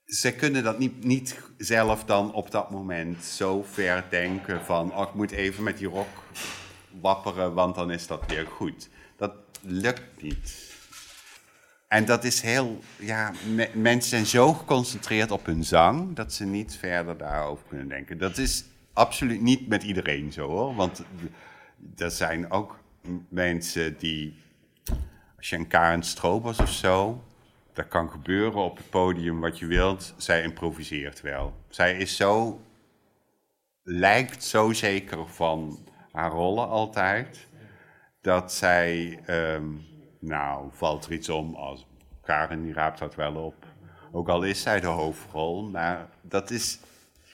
Ze 0.05 0.35
kunnen 0.35 0.63
dat 0.63 0.79
niet, 0.79 1.05
niet 1.05 1.41
zelf 1.57 2.05
dan 2.05 2.33
op 2.33 2.51
dat 2.51 2.71
moment 2.71 3.25
zo 3.25 3.63
ver 3.63 4.05
denken 4.09 4.65
van... 4.65 4.95
Oh, 4.95 5.09
ik 5.09 5.15
moet 5.15 5.31
even 5.31 5.65
met 5.65 5.79
die 5.79 5.89
rok 5.89 6.09
wapperen, 7.01 7.55
want 7.55 7.75
dan 7.75 7.91
is 7.91 8.07
dat 8.07 8.27
weer 8.27 8.47
goed. 8.47 8.89
Dat 9.17 9.35
lukt 9.61 10.23
niet. 10.23 10.71
En 11.89 12.05
dat 12.05 12.25
is 12.25 12.41
heel, 12.41 12.81
ja, 12.99 13.33
mensen 13.73 14.11
zijn 14.11 14.27
zo 14.27 14.53
geconcentreerd 14.53 15.31
op 15.31 15.47
hun 15.47 15.65
zang 15.65 16.17
dat 16.17 16.33
ze 16.33 16.45
niet 16.45 16.77
verder 16.77 17.17
daarover 17.17 17.65
kunnen 17.69 17.89
denken. 17.89 18.19
Dat 18.19 18.39
is 18.39 18.65
absoluut 18.93 19.41
niet 19.41 19.69
met 19.69 19.83
iedereen 19.83 20.33
zo 20.33 20.49
hoor. 20.49 20.75
Want 20.75 21.03
er 21.97 22.11
zijn 22.11 22.51
ook 22.51 22.79
mensen 23.29 23.99
die, 23.99 24.37
als 25.37 25.51
je 25.51 25.57
een 25.57 25.67
Karen 25.67 26.03
Strobers 26.03 26.59
of 26.59 26.71
zo, 26.73 27.25
dat 27.73 27.89
kan 27.89 28.11
gebeuren 28.11 28.63
op 28.63 28.77
het 28.77 28.91
podium 28.91 29.41
wat 29.41 29.59
je 29.59 29.67
wilt, 29.67 30.15
zij 30.17 30.43
improviseert 30.43 31.21
wel. 31.21 31.55
Zij 31.69 31.97
is 31.97 32.17
zo, 32.17 32.61
lijkt 33.83 34.45
zo 34.45 34.73
zeker 34.73 35.29
van 35.29 35.79
haar 36.13 36.31
rollen 36.31 36.69
altijd. 36.69 37.51
dat 38.21 38.53
zij, 38.53 39.21
ehm, 39.27 39.67
nou, 40.19 40.69
valt 40.73 41.05
er 41.05 41.13
iets 41.13 41.29
om 41.29 41.55
als 41.55 41.87
Karen, 42.25 42.63
die 42.63 42.73
raapt 42.73 42.99
dat 42.99 43.15
wel 43.15 43.35
op. 43.35 43.67
Ook 44.13 44.29
al 44.29 44.43
is 44.43 44.63
zij 44.63 44.81
de 44.81 44.87
hoofdrol, 44.87 45.63
maar 45.63 46.09
dat, 46.21 46.51
is, 46.51 46.79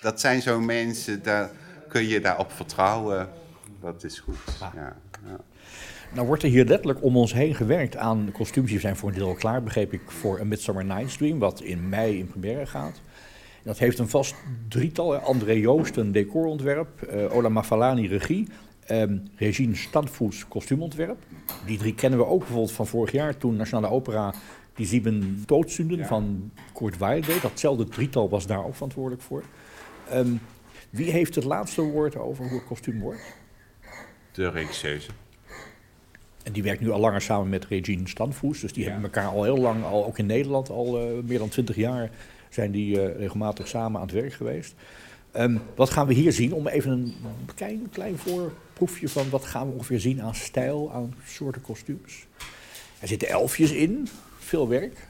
dat 0.00 0.20
zijn 0.20 0.42
zo'n 0.42 0.64
mensen, 0.64 1.22
daar 1.22 1.50
kun 1.88 2.06
je 2.06 2.20
daarop 2.20 2.52
vertrouwen. 2.52 3.28
Dat 3.80 4.04
is 4.04 4.18
goed. 4.18 4.36
Ja, 4.60 4.96
ja. 5.26 5.36
Nou 6.14 6.26
wordt 6.26 6.42
er 6.42 6.48
hier 6.48 6.64
letterlijk 6.64 7.02
om 7.02 7.16
ons 7.16 7.32
heen 7.32 7.54
gewerkt 7.54 7.96
aan 7.96 8.30
kostuums. 8.32 8.70
Die 8.70 8.80
zijn 8.80 8.96
voor 8.96 9.08
een 9.08 9.14
deel 9.14 9.34
klaar, 9.34 9.62
begreep 9.62 9.92
ik, 9.92 10.10
voor 10.10 10.38
een 10.38 10.48
Midsummer 10.48 10.84
Night's 10.84 11.16
Dream, 11.16 11.38
wat 11.38 11.60
in 11.60 11.88
mei 11.88 12.18
in 12.18 12.26
première 12.26 12.66
gaat. 12.66 13.00
Dat 13.62 13.78
heeft 13.78 13.98
een 13.98 14.08
vast 14.08 14.34
drietal. 14.68 15.16
André 15.16 15.52
Joost, 15.52 15.96
een 15.96 16.12
decorontwerp. 16.12 17.08
Uh, 17.12 17.34
Ola 17.34 17.48
Mafalani, 17.48 18.06
regie. 18.06 18.48
Um, 18.90 19.22
Regine 19.36 19.74
Standvoets, 19.74 20.48
kostuumontwerp. 20.48 21.18
Die 21.66 21.78
drie 21.78 21.94
kennen 21.94 22.18
we 22.18 22.26
ook 22.26 22.38
bijvoorbeeld 22.38 22.72
van 22.72 22.86
vorig 22.86 23.12
jaar 23.12 23.36
toen 23.36 23.56
Nationale 23.56 23.88
Opera 23.88 24.34
die 24.74 24.86
Sieben 24.86 25.42
Toodzunden 25.46 26.06
van 26.06 26.50
Kurt 26.74 26.98
Weill 26.98 27.20
deed. 27.20 27.42
Datzelfde 27.42 27.84
drietal 27.84 28.28
was 28.28 28.46
daar 28.46 28.64
ook 28.64 28.74
verantwoordelijk 28.74 29.22
voor. 29.22 29.42
Um, 30.14 30.40
wie 30.90 31.10
heeft 31.10 31.34
het 31.34 31.44
laatste 31.44 31.82
woord 31.82 32.16
over 32.16 32.48
hoe 32.48 32.58
het 32.58 32.66
kostuum 32.66 33.00
wordt? 33.00 33.20
De 34.38 34.51
regisseuse. 34.51 35.11
En 36.42 36.53
die 36.53 36.62
werkt 36.62 36.81
nu 36.81 36.90
al 36.90 37.01
langer 37.01 37.20
samen 37.20 37.48
met 37.48 37.64
Regine 37.64 38.09
Standvoets. 38.09 38.61
Dus 38.61 38.72
die 38.72 38.85
hebben 38.85 39.03
elkaar 39.03 39.27
al 39.27 39.42
heel 39.42 39.59
lang, 39.59 39.85
al, 39.85 40.07
ook 40.07 40.18
in 40.18 40.27
Nederland, 40.27 40.70
al 40.70 41.03
uh, 41.03 41.22
meer 41.24 41.38
dan 41.38 41.48
twintig 41.48 41.77
jaar 41.77 42.11
zijn 42.48 42.70
die 42.70 42.96
uh, 42.96 43.16
regelmatig 43.16 43.68
samen 43.68 44.01
aan 44.01 44.07
het 44.07 44.14
werk 44.14 44.33
geweest. 44.33 44.74
Um, 45.37 45.61
wat 45.74 45.90
gaan 45.90 46.07
we 46.07 46.14
hier 46.14 46.33
zien? 46.33 46.53
Om 46.53 46.66
even 46.66 46.92
een 46.92 47.14
klein, 47.55 47.88
klein 47.92 48.18
voorproefje 48.18 49.09
van 49.09 49.31
wat 49.31 49.44
gaan 49.44 49.66
we 49.66 49.72
ongeveer 49.72 50.01
zien 50.01 50.22
aan 50.22 50.35
stijl, 50.35 50.92
aan 50.92 51.14
soorten 51.27 51.62
kostuums. 51.62 52.27
Er 52.98 53.09
zitten 53.09 53.29
elfjes 53.29 53.72
in, 53.72 54.09
veel 54.38 54.68
werk. 54.68 55.07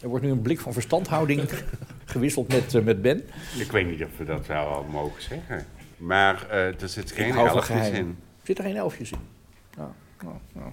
Er 0.00 0.08
wordt 0.08 0.24
nu 0.24 0.30
een 0.30 0.42
blik 0.42 0.60
van 0.60 0.72
verstandhouding 0.72 1.42
gewisseld 2.04 2.48
met, 2.48 2.74
uh, 2.74 2.82
met 2.82 3.02
Ben. 3.02 3.22
Ik 3.58 3.72
weet 3.72 3.86
niet 3.86 4.04
of 4.04 4.18
we 4.18 4.24
dat 4.24 4.46
wel 4.46 4.86
mogen 4.90 5.22
zeggen. 5.22 5.66
Maar 5.96 6.46
uh, 6.50 6.82
er 6.82 6.88
zit 6.88 7.12
geen 7.12 7.34
elfjes 7.34 7.88
in. 7.88 8.16
Zit 8.42 8.58
er 8.58 8.64
geen 8.64 8.76
elfjes 8.76 9.10
in? 9.10 9.28
Nou, 9.76 9.90
nou, 10.22 10.36
nou. 10.52 10.72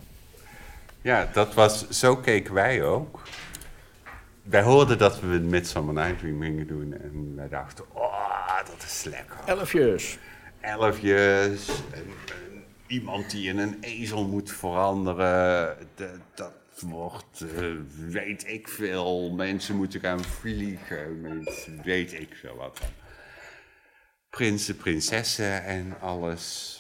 Ja, 1.02 1.30
dat 1.34 1.54
was, 1.54 1.90
zo 1.90 2.16
keken 2.16 2.54
wij 2.54 2.84
ook. 2.84 3.22
Wij 4.44 4.62
hoorden 4.62 4.98
dat 4.98 5.20
we 5.20 5.28
Midsummer 5.28 5.94
Night 5.94 6.20
Dream 6.20 6.42
gingen 6.42 6.68
doen 6.68 6.94
en 6.94 7.36
wij 7.36 7.48
dachten, 7.48 7.86
oh, 7.94 8.58
dat 8.58 8.84
is 8.84 9.04
lekker. 9.04 9.38
Elfjes. 9.46 10.18
Elfjes. 10.60 11.68
En, 11.92 12.06
en 12.28 12.64
iemand 12.88 13.32
die 13.32 13.50
in 13.50 13.58
een 13.58 13.78
ezel 13.82 14.28
moet 14.28 14.52
veranderen. 14.52 15.78
De, 15.96 16.18
dat 16.34 16.54
wordt, 16.80 17.42
uh, 17.42 17.76
weet 18.08 18.48
ik 18.48 18.68
veel. 18.68 19.32
Mensen 19.32 19.76
moeten 19.76 20.00
gaan 20.00 20.24
vliegen. 20.24 21.22
Met, 21.22 21.68
weet 21.84 22.14
ik 22.14 22.36
veel 22.42 22.56
wat. 22.56 22.80
Prinsen, 24.30 24.78
prinsessen 24.78 25.64
en 25.64 25.96
alles. 26.00 26.79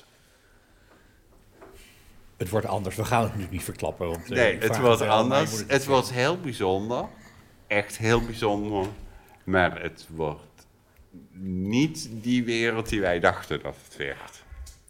Het 2.39 2.49
wordt 2.49 2.65
anders. 2.65 2.95
We 2.95 3.05
gaan 3.05 3.23
het 3.23 3.35
nu 3.35 3.47
niet 3.49 3.63
verklappen. 3.63 4.07
Want, 4.07 4.29
nee, 4.29 4.57
het 4.59 4.77
wordt 4.77 5.01
anders. 5.01 5.51
Het, 5.51 5.71
het 5.71 5.85
wordt 5.85 6.11
heel 6.11 6.39
bijzonder. 6.39 7.05
Echt 7.67 7.97
heel 7.97 8.25
bijzonder. 8.25 8.87
Maar 9.43 9.81
het 9.81 10.07
wordt 10.09 10.67
niet 11.41 12.09
die 12.11 12.43
wereld 12.43 12.89
die 12.89 13.01
wij 13.01 13.19
dachten 13.19 13.61
dat 13.63 13.75
het 13.83 13.97
werd. 13.97 14.43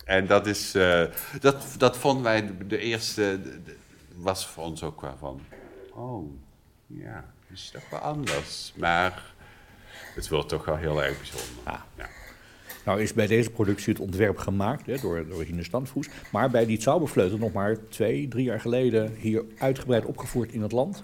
En 0.05 0.27
dat 0.27 0.47
is, 0.47 0.75
uh, 0.75 1.03
dat, 1.39 1.75
dat 1.77 1.97
vonden 1.97 2.23
wij 2.23 2.45
de, 2.45 2.67
de 2.67 2.77
eerste, 2.77 3.39
de, 3.43 3.63
de, 3.63 3.75
was 4.15 4.47
voor 4.47 4.63
ons 4.63 4.83
ook 4.83 5.01
wel 5.01 5.15
van, 5.19 5.41
oh, 5.93 6.31
ja, 6.87 7.25
het 7.47 7.57
is 7.57 7.69
toch 7.69 7.89
wel 7.89 7.99
anders. 7.99 8.73
Maar 8.75 9.23
het 10.15 10.29
wordt 10.29 10.49
toch 10.49 10.65
wel 10.65 10.75
heel 10.75 11.03
erg 11.03 11.17
bijzonder. 11.17 11.63
Ah. 11.63 11.79
Ja. 11.97 12.09
Nou 12.89 13.01
is 13.01 13.13
bij 13.13 13.27
deze 13.27 13.49
productie 13.49 13.93
het 13.93 14.01
ontwerp 14.01 14.37
gemaakt 14.37 14.85
hè, 14.85 14.97
door, 15.01 15.27
door 15.27 15.43
Hine 15.43 15.63
Standvoes. 15.63 16.09
Maar 16.31 16.49
bij 16.49 16.65
die 16.65 16.81
Zauberfleuten 16.81 17.39
nog 17.39 17.53
maar 17.53 17.77
twee, 17.89 18.27
drie 18.27 18.43
jaar 18.43 18.59
geleden 18.59 19.13
hier 19.17 19.43
uitgebreid 19.57 20.05
opgevoerd 20.05 20.51
in 20.51 20.61
het 20.61 20.71
land. 20.71 21.03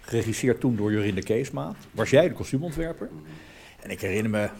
Geregisseerd 0.00 0.60
toen 0.60 0.76
door 0.76 0.92
Jorinde 0.92 1.22
Keesmaat. 1.22 1.76
Was 1.90 2.10
jij 2.10 2.28
de 2.28 2.34
kostuumontwerper? 2.34 3.08
En 3.82 3.90
ik 3.90 4.00
herinner 4.00 4.30
me 4.30 4.42
uh, 4.42 4.52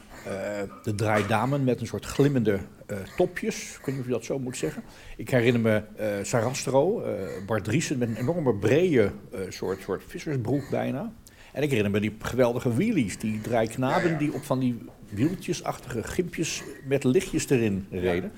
de 0.82 0.94
draaidamen 0.94 1.64
met 1.64 1.80
een 1.80 1.86
soort 1.86 2.04
glimmende 2.04 2.58
uh, 2.90 2.96
topjes. 3.16 3.76
Ik 3.78 3.84
weet 3.84 3.94
niet 3.94 3.98
of 3.98 4.06
je 4.06 4.12
dat 4.12 4.24
zo 4.24 4.38
moet 4.38 4.56
zeggen. 4.56 4.82
Ik 5.16 5.30
herinner 5.30 5.60
me 5.60 5.82
uh, 6.00 6.24
Sarastro, 6.24 7.04
Bart 7.46 7.64
Driessen 7.64 7.98
met 7.98 8.08
een 8.08 8.16
enorme 8.16 8.54
brede 8.54 9.12
soort, 9.48 9.80
soort 9.80 10.02
vissersbroek 10.06 10.70
bijna. 10.70 11.12
En 11.52 11.62
ik 11.62 11.68
herinner 11.68 11.90
me 11.90 12.00
die 12.00 12.16
geweldige 12.18 12.74
wheelies, 12.74 13.18
die 13.18 13.40
draaiknaben 13.40 14.18
die 14.18 14.32
op 14.32 14.44
van 14.44 14.58
die 14.58 14.78
wieltjesachtige 15.08 16.02
gimpjes 16.02 16.62
met 16.84 17.04
lichtjes 17.04 17.50
erin 17.50 17.86
reden. 17.90 18.32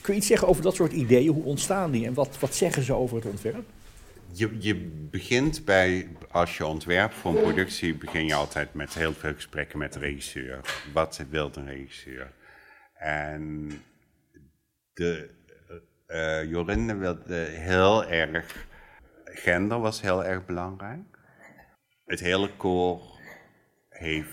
Kun 0.00 0.12
je 0.12 0.18
iets 0.18 0.28
zeggen 0.28 0.48
over 0.48 0.62
dat 0.62 0.74
soort 0.74 0.92
ideeën? 0.92 1.32
Hoe 1.32 1.44
ontstaan 1.44 1.90
die 1.90 2.06
en 2.06 2.14
wat, 2.14 2.38
wat 2.38 2.54
zeggen 2.54 2.82
ze 2.82 2.92
over 2.92 3.16
het 3.16 3.26
ontwerp? 3.26 3.64
Je, 4.32 4.56
je 4.58 4.74
begint 5.10 5.64
bij, 5.64 6.08
als 6.30 6.56
je 6.56 6.66
ontwerpt 6.66 7.14
voor 7.14 7.36
een 7.36 7.42
productie, 7.42 7.94
begin 7.94 8.26
je 8.26 8.34
altijd 8.34 8.74
met 8.74 8.94
heel 8.94 9.12
veel 9.12 9.34
gesprekken 9.34 9.78
met 9.78 9.92
de 9.92 9.98
regisseur. 9.98 10.60
Wat 10.92 11.24
wil 11.30 11.50
een 11.54 11.66
regisseur? 11.66 12.32
En 12.94 13.70
de, 14.92 15.30
uh, 16.08 16.50
Jorinde 16.50 16.94
wilde 16.94 17.34
heel 17.50 18.04
erg, 18.04 18.66
gender 19.24 19.80
was 19.80 20.00
heel 20.00 20.24
erg 20.24 20.46
belangrijk. 20.46 21.11
Het 22.06 22.20
hele 22.20 22.50
koor 22.56 23.00
heeft, 23.88 24.30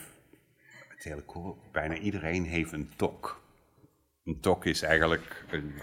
het 0.88 1.03
hele 1.03 1.21
koor, 1.21 1.55
bijna 1.71 1.95
iedereen 1.95 2.43
heeft 2.43 2.71
een 2.71 2.89
tok. 2.95 3.41
Een 4.25 4.39
tok 4.39 4.65
is 4.65 4.82
eigenlijk 4.82 5.45
een, 5.49 5.73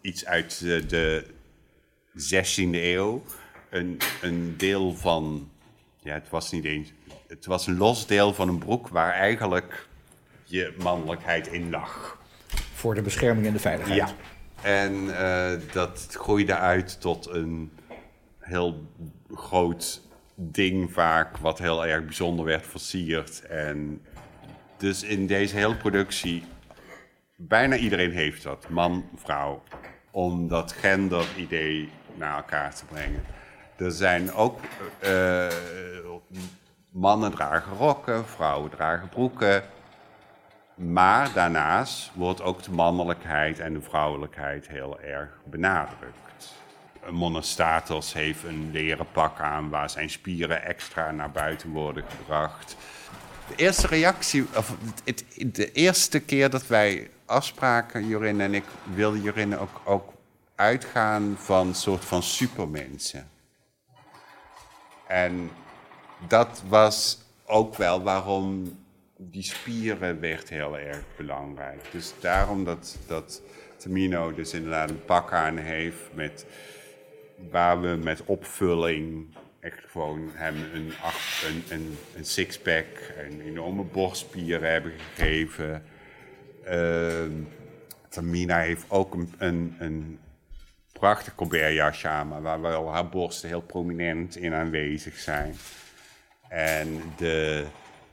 iets 0.00 0.26
uit 0.26 0.60
de, 0.60 0.86
de 0.86 1.26
16e 2.14 2.70
eeuw. 2.70 3.22
Een, 3.70 3.98
een 4.22 4.56
deel 4.56 4.94
van, 4.94 5.50
ja, 6.02 6.14
het 6.14 6.28
was 6.28 6.50
niet 6.50 6.64
eens, 6.64 6.92
het 7.26 7.46
was 7.46 7.66
een 7.66 7.76
los 7.76 8.06
deel 8.06 8.34
van 8.34 8.48
een 8.48 8.58
broek 8.58 8.88
waar 8.88 9.12
eigenlijk 9.12 9.88
je 10.44 10.74
mannelijkheid 10.78 11.46
in 11.46 11.70
lag. 11.70 12.18
Voor 12.72 12.94
de 12.94 13.02
bescherming 13.02 13.46
en 13.46 13.52
de 13.52 13.58
veiligheid. 13.58 13.98
Ja. 13.98 14.14
En 14.62 14.92
uh, 15.04 15.72
dat 15.72 16.06
groeide 16.10 16.56
uit 16.56 17.00
tot 17.00 17.28
een 17.28 17.72
heel 18.38 18.86
groot 19.34 20.05
ding 20.36 20.92
vaak, 20.92 21.36
wat 21.36 21.58
heel 21.58 21.86
erg 21.86 22.04
bijzonder 22.04 22.44
werd 22.44 22.66
versierd. 22.66 23.46
En 23.46 24.02
dus 24.76 25.02
in 25.02 25.26
deze 25.26 25.56
hele 25.56 25.76
productie, 25.76 26.44
bijna 27.36 27.76
iedereen 27.76 28.12
heeft 28.12 28.42
dat, 28.42 28.68
man, 28.68 29.08
vrouw, 29.14 29.62
om 30.10 30.48
dat 30.48 30.72
genderidee 30.72 31.88
naar 32.14 32.36
elkaar 32.36 32.74
te 32.74 32.84
brengen. 32.84 33.22
Er 33.76 33.90
zijn 33.90 34.32
ook 34.32 34.60
uh, 35.04 35.46
mannen 36.90 37.30
dragen 37.30 37.76
rokken, 37.76 38.26
vrouwen 38.26 38.70
dragen 38.70 39.08
broeken. 39.08 39.62
Maar 40.74 41.32
daarnaast 41.32 42.10
wordt 42.14 42.42
ook 42.42 42.62
de 42.62 42.70
mannelijkheid 42.70 43.58
en 43.58 43.72
de 43.72 43.80
vrouwelijkheid 43.80 44.68
heel 44.68 45.00
erg 45.00 45.30
benadrukt. 45.44 46.54
Monostatos 47.10 48.12
heeft 48.12 48.44
een 48.44 48.70
leren 48.72 49.06
pak 49.12 49.40
aan 49.40 49.68
waar 49.68 49.90
zijn 49.90 50.10
spieren 50.10 50.64
extra 50.64 51.10
naar 51.10 51.30
buiten 51.30 51.70
worden 51.70 52.04
gebracht. 52.18 52.76
De 53.48 53.54
eerste 53.56 53.86
reactie, 53.86 54.46
of 54.56 54.74
de 55.46 55.72
eerste 55.72 56.20
keer 56.20 56.50
dat 56.50 56.66
wij 56.66 57.10
afspraken, 57.24 58.06
Jorin 58.06 58.40
en 58.40 58.54
ik, 58.54 58.64
wilde 58.94 59.22
Jorin 59.22 59.58
ook, 59.58 59.80
ook 59.84 60.12
uitgaan 60.54 61.36
van 61.38 61.66
een 61.66 61.74
soort 61.74 62.04
van 62.04 62.22
supermensen. 62.22 63.28
En 65.06 65.50
dat 66.28 66.62
was 66.68 67.18
ook 67.44 67.76
wel 67.76 68.02
waarom 68.02 68.76
die 69.16 69.42
spieren 69.42 70.20
werd 70.20 70.48
heel 70.48 70.78
erg 70.78 71.04
belangrijk. 71.16 71.80
Dus 71.90 72.14
daarom 72.20 72.64
dat, 72.64 72.96
dat 73.06 73.42
Tamino 73.76 74.34
dus 74.34 74.52
inderdaad 74.52 74.90
een 74.90 75.04
pak 75.04 75.32
aan 75.32 75.56
heeft 75.56 76.14
met, 76.14 76.46
waar 77.50 77.80
we 77.80 77.88
met 78.02 78.22
opvulling 78.24 79.34
echt 79.60 79.84
gewoon 79.90 80.30
hem 80.32 80.54
een, 80.72 80.92
een, 81.46 81.64
een, 81.68 81.98
een 82.16 82.24
sixpack 82.24 82.86
en 83.16 83.40
enorme 83.40 83.82
borstspieren 83.82 84.70
hebben 84.70 84.92
gegeven. 85.14 85.84
Uh, 86.68 87.32
Tamina 88.08 88.58
heeft 88.58 88.84
ook 88.88 89.14
een, 89.38 89.76
een, 89.78 90.18
prachtig 90.92 91.34
colbertjasje 91.34 92.08
aan, 92.08 92.42
waar 92.42 92.60
wel 92.60 92.92
haar 92.92 93.08
borsten 93.08 93.48
heel 93.48 93.60
prominent 93.60 94.36
in 94.36 94.54
aanwezig 94.54 95.18
zijn. 95.18 95.54
En 96.48 97.02
de 97.16 97.66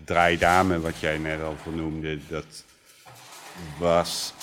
draaidame, 0.05 0.79
wat 0.79 0.99
jij 0.99 1.17
net 1.17 1.41
al 1.41 1.55
vernoemde, 1.55 2.19
dat 2.27 2.63
was 3.79 4.33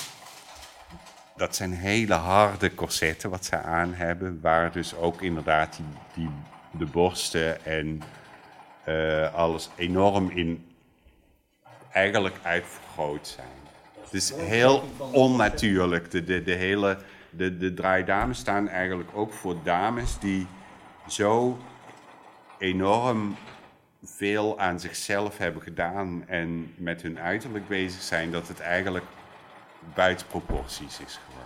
dat 1.41 1.57
zijn 1.57 1.73
hele 1.73 2.15
harde 2.15 2.75
corsetten 2.75 3.31
wat 3.31 3.45
ze 3.45 3.57
aan 3.57 3.95
hebben, 3.95 4.39
waar 4.43 4.73
dus 4.73 4.95
ook 4.95 5.23
inderdaad 5.23 5.77
die, 5.77 5.87
die 6.15 6.31
de 6.71 6.87
borsten 6.87 7.65
en 7.65 8.03
eh, 8.85 9.35
alles 9.35 9.71
enorm 9.77 10.31
in 10.31 10.67
eigenlijk 11.93 12.37
uitvergroot 12.43 13.29
zijn. 13.29 13.59
Het 14.03 14.15
is 14.15 14.33
heel 14.35 14.85
onnatuurlijk. 15.13 16.11
De, 16.11 16.25
de, 16.25 16.43
de 16.43 16.55
hele 16.55 16.99
de, 17.31 17.57
de 17.57 17.75
draaidames 17.75 18.39
staan 18.39 18.69
eigenlijk 18.69 19.11
ook 19.15 19.33
voor 19.33 19.57
dames 19.63 20.19
die 20.19 20.47
zo 21.09 21.59
enorm 22.59 23.37
veel 24.05 24.59
aan 24.59 24.81
zichzelf 24.81 25.39
hebben 25.39 25.63
gedaan 25.63 26.29
en 26.29 26.75
met 26.77 27.03
hun 27.03 27.19
uiterlijk 27.19 27.69
bezig 27.69 28.03
zijn, 28.03 28.31
dat 28.31 28.49
het 28.49 28.61
eigenlijk 28.61 29.05
buiten 29.95 30.27
proporties 30.27 31.01
is 31.07 31.19
geworden. 31.25 31.41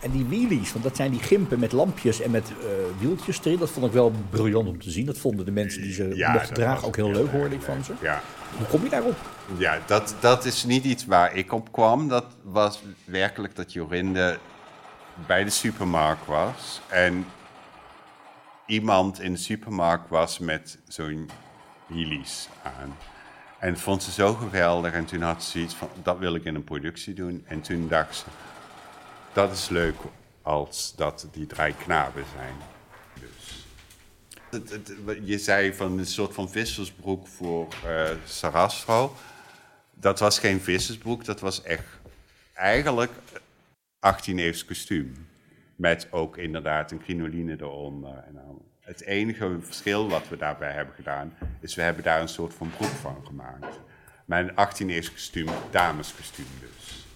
En 0.00 0.10
die 0.10 0.24
wheelies, 0.24 0.72
want 0.72 0.84
dat 0.84 0.96
zijn 0.96 1.10
die 1.10 1.20
gimpen 1.20 1.58
met 1.58 1.72
lampjes 1.72 2.20
en 2.20 2.30
met 2.30 2.50
uh, 2.50 2.66
wieltjes 2.98 3.40
erin. 3.44 3.58
Dat 3.58 3.70
vond 3.70 3.86
ik 3.86 3.92
wel 3.92 4.12
briljant 4.30 4.68
om 4.68 4.80
te 4.80 4.90
zien. 4.90 5.06
Dat 5.06 5.18
vonden 5.18 5.44
de 5.44 5.50
mensen 5.50 5.82
die 5.82 5.92
ze 5.92 6.16
ja, 6.16 6.32
mochten 6.32 6.54
dragen 6.54 6.86
ook 6.86 6.96
heel 6.96 7.10
leuk, 7.10 7.30
hoorde 7.30 7.54
ik 7.54 7.62
van 7.62 7.84
ze. 7.84 7.92
Ja. 8.00 8.22
Hoe 8.56 8.66
kom 8.66 8.82
je 8.82 8.88
daarop? 8.88 9.16
Ja, 9.56 9.78
dat, 9.86 10.14
dat 10.20 10.44
is 10.44 10.64
niet 10.64 10.84
iets 10.84 11.06
waar 11.06 11.34
ik 11.34 11.52
op 11.52 11.72
kwam. 11.72 12.08
Dat 12.08 12.26
was 12.42 12.82
werkelijk 13.04 13.56
dat 13.56 13.72
Jorinde 13.72 14.38
bij 15.26 15.44
de 15.44 15.50
supermarkt 15.50 16.26
was. 16.26 16.80
En 16.86 17.26
iemand 18.66 19.20
in 19.20 19.32
de 19.32 19.38
supermarkt 19.38 20.10
was 20.10 20.38
met 20.38 20.78
zo'n 20.88 21.30
heelys 21.92 22.48
aan. 22.62 22.96
En 23.58 23.78
vond 23.78 24.02
ze 24.02 24.12
zo 24.12 24.34
geweldig. 24.34 24.92
En 24.92 25.04
toen 25.04 25.22
had 25.22 25.44
ze 25.44 25.58
iets 25.58 25.74
van, 25.74 25.88
dat 26.02 26.18
wil 26.18 26.34
ik 26.34 26.44
in 26.44 26.54
een 26.54 26.64
productie 26.64 27.14
doen. 27.14 27.44
En 27.46 27.60
toen 27.60 27.88
dacht 27.88 28.16
ze, 28.16 28.24
dat 29.32 29.52
is 29.52 29.68
leuk 29.68 29.96
als 30.42 30.94
dat 30.96 31.28
die 31.32 31.46
drie 31.46 31.74
knaben 31.74 32.24
zijn. 32.34 32.54
Dus. 33.20 33.66
Je 35.24 35.38
zei 35.38 35.74
van 35.74 35.98
een 35.98 36.06
soort 36.06 36.34
van 36.34 36.50
vissersbroek 36.50 37.26
voor 37.26 37.68
uh, 37.86 38.10
Sarastro. 38.24 39.14
Dat 39.94 40.18
was 40.18 40.38
geen 40.38 40.60
vissersbroek, 40.60 41.24
dat 41.24 41.40
was 41.40 41.62
echt 41.62 41.84
eigenlijk 42.54 43.10
18 43.98 44.38
eeuws 44.38 44.64
kostuum. 44.64 45.26
Met 45.76 46.08
ook 46.10 46.36
inderdaad 46.36 46.90
een 46.90 47.02
crinoline 47.02 47.56
eronder. 47.60 48.24
En 48.26 48.34
het 48.88 49.04
enige 49.04 49.56
verschil 49.60 50.08
wat 50.08 50.28
we 50.28 50.36
daarbij 50.36 50.72
hebben 50.72 50.94
gedaan, 50.94 51.34
is 51.60 51.74
we 51.74 51.82
hebben 51.82 52.04
daar 52.04 52.20
een 52.20 52.28
soort 52.28 52.54
van 52.54 52.70
broek 52.76 52.90
van 52.90 53.16
gemaakt. 53.26 53.78
Mijn 54.24 54.56
18 54.56 54.90
eeuws 54.90 55.12
kostuum, 55.12 55.48
dameskostuum 55.70 56.46
dus. 56.60 57.06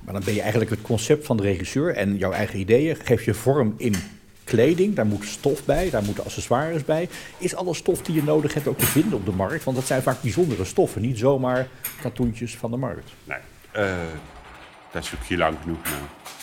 Maar 0.00 0.14
dan 0.14 0.24
ben 0.24 0.34
je 0.34 0.40
eigenlijk 0.40 0.70
het 0.70 0.82
concept 0.82 1.26
van 1.26 1.36
de 1.36 1.42
regisseur 1.42 1.94
en 1.94 2.16
jouw 2.16 2.32
eigen 2.32 2.58
ideeën, 2.58 2.96
geef 2.96 3.24
je 3.24 3.34
vorm 3.34 3.74
in 3.76 3.94
kleding, 4.44 4.94
daar 4.94 5.06
moet 5.06 5.24
stof 5.24 5.64
bij, 5.64 5.90
daar 5.90 6.02
moeten 6.02 6.24
accessoires 6.24 6.84
bij. 6.84 7.08
Is 7.38 7.54
alle 7.54 7.74
stof 7.74 8.02
die 8.02 8.14
je 8.14 8.22
nodig 8.22 8.54
hebt 8.54 8.66
ook 8.66 8.78
te 8.78 8.86
vinden 8.86 9.18
op 9.18 9.24
de 9.24 9.32
markt? 9.32 9.64
Want 9.64 9.76
dat 9.76 9.86
zijn 9.86 10.02
vaak 10.02 10.22
bijzondere 10.22 10.64
stoffen, 10.64 11.02
niet 11.02 11.18
zomaar 11.18 11.68
katoentjes 12.00 12.56
van 12.56 12.70
de 12.70 12.76
markt. 12.76 13.10
Nee, 13.24 13.38
uh, 13.76 13.96
daar 14.92 15.04
zoek 15.04 15.22
je 15.22 15.36
lang 15.36 15.56
genoeg 15.62 15.82
naar. 15.84 16.37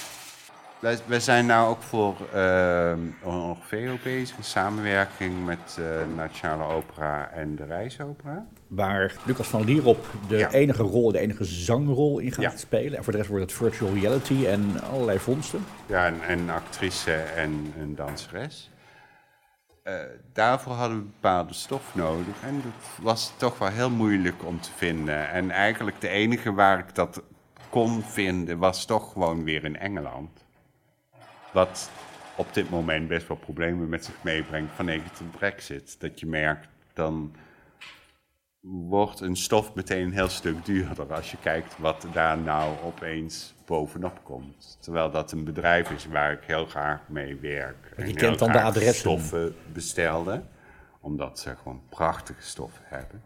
Wij, 0.86 0.98
wij 1.06 1.20
zijn 1.20 1.46
nou 1.46 1.70
ook 1.70 1.82
voor 1.82 2.16
uh, 2.36 2.94
Orfeo 3.24 3.98
bezig, 4.04 4.38
in 4.38 4.44
samenwerking 4.44 5.46
met 5.46 5.78
uh, 5.80 5.86
Nationale 6.16 6.74
Opera 6.74 7.30
en 7.30 7.56
de 7.56 7.66
Reisopera. 7.66 8.46
Waar 8.68 9.14
Lucas 9.26 9.48
van 9.48 9.64
Lierop 9.64 10.06
de 10.28 10.54
enige 10.54 10.84
rol, 10.84 11.12
de 11.12 11.20
enige 11.20 11.44
zangrol 11.44 12.20
in 12.20 12.32
gaat 12.32 12.60
spelen. 12.60 12.98
En 12.98 13.04
voor 13.04 13.12
de 13.12 13.18
rest 13.18 13.30
wordt 13.30 13.46
het 13.46 13.54
virtual 13.54 13.94
reality 13.94 14.46
en 14.46 14.82
allerlei 14.92 15.20
vondsten. 15.20 15.66
Ja, 15.86 16.06
en, 16.06 16.22
en 16.28 16.50
actrice 16.50 17.14
en 17.14 17.74
een 17.80 17.96
danseres. 17.96 18.72
Uh, 19.84 19.94
daarvoor 20.34 20.74
hadden 20.74 20.98
we 20.98 21.04
bepaalde 21.04 21.54
stof 21.54 21.96
nodig 21.96 22.36
en 22.44 22.62
dat 22.64 23.04
was 23.04 23.34
toch 23.38 23.58
wel 23.58 23.70
heel 23.70 23.90
moeilijk 23.90 24.46
om 24.46 24.62
te 24.62 24.72
vinden. 24.76 25.30
En 25.30 25.52
eigenlijk 25.52 26.02
de 26.02 26.10
enige 26.10 26.54
waar 26.54 26.80
ik 26.80 26.96
dat 26.96 27.22
kon 27.70 28.02
vinden 28.04 28.58
was 28.58 28.86
toch 28.86 29.12
gewoon 29.12 29.44
weer 29.44 29.64
in 29.64 29.78
Engeland. 29.78 30.45
Wat 31.56 31.90
op 32.36 32.54
dit 32.54 32.70
moment 32.70 33.08
best 33.08 33.28
wel 33.28 33.38
problemen 33.38 33.90
met 33.90 34.06
zich 34.06 34.24
meebrengt 34.24 34.74
vanwege 34.74 35.08
de 35.18 35.24
brexit. 35.38 36.00
Dat 36.00 36.20
je 36.20 36.26
merkt, 36.26 36.68
dan 36.94 37.36
wordt 38.60 39.20
een 39.20 39.36
stof 39.36 39.74
meteen 39.74 40.06
een 40.06 40.14
heel 40.14 40.30
stuk 40.30 40.66
duurder 40.66 41.14
als 41.14 41.32
je 41.32 41.38
kijkt 41.38 41.78
wat 41.78 42.08
daar 42.14 42.38
nou 42.38 42.76
opeens 42.84 43.54
bovenop 43.66 44.20
komt. 44.24 44.78
Terwijl 44.80 45.12
dat 45.12 45.32
een 45.32 45.44
bedrijf 45.44 45.92
is 45.92 46.06
waar 46.06 46.32
ik 46.32 46.44
heel 46.44 46.66
graag 46.66 47.10
mee 47.10 47.36
werk. 47.36 47.94
En 47.96 48.08
je 48.08 48.14
kent 48.14 48.40
dan 48.40 48.52
de 48.52 48.62
adressen. 48.62 48.96
stoffen 48.96 49.56
bestelde, 49.74 50.44
omdat 51.00 51.40
ze 51.40 51.56
gewoon 51.56 51.82
prachtige 51.90 52.42
stoffen 52.42 52.84
hebben. 52.86 53.22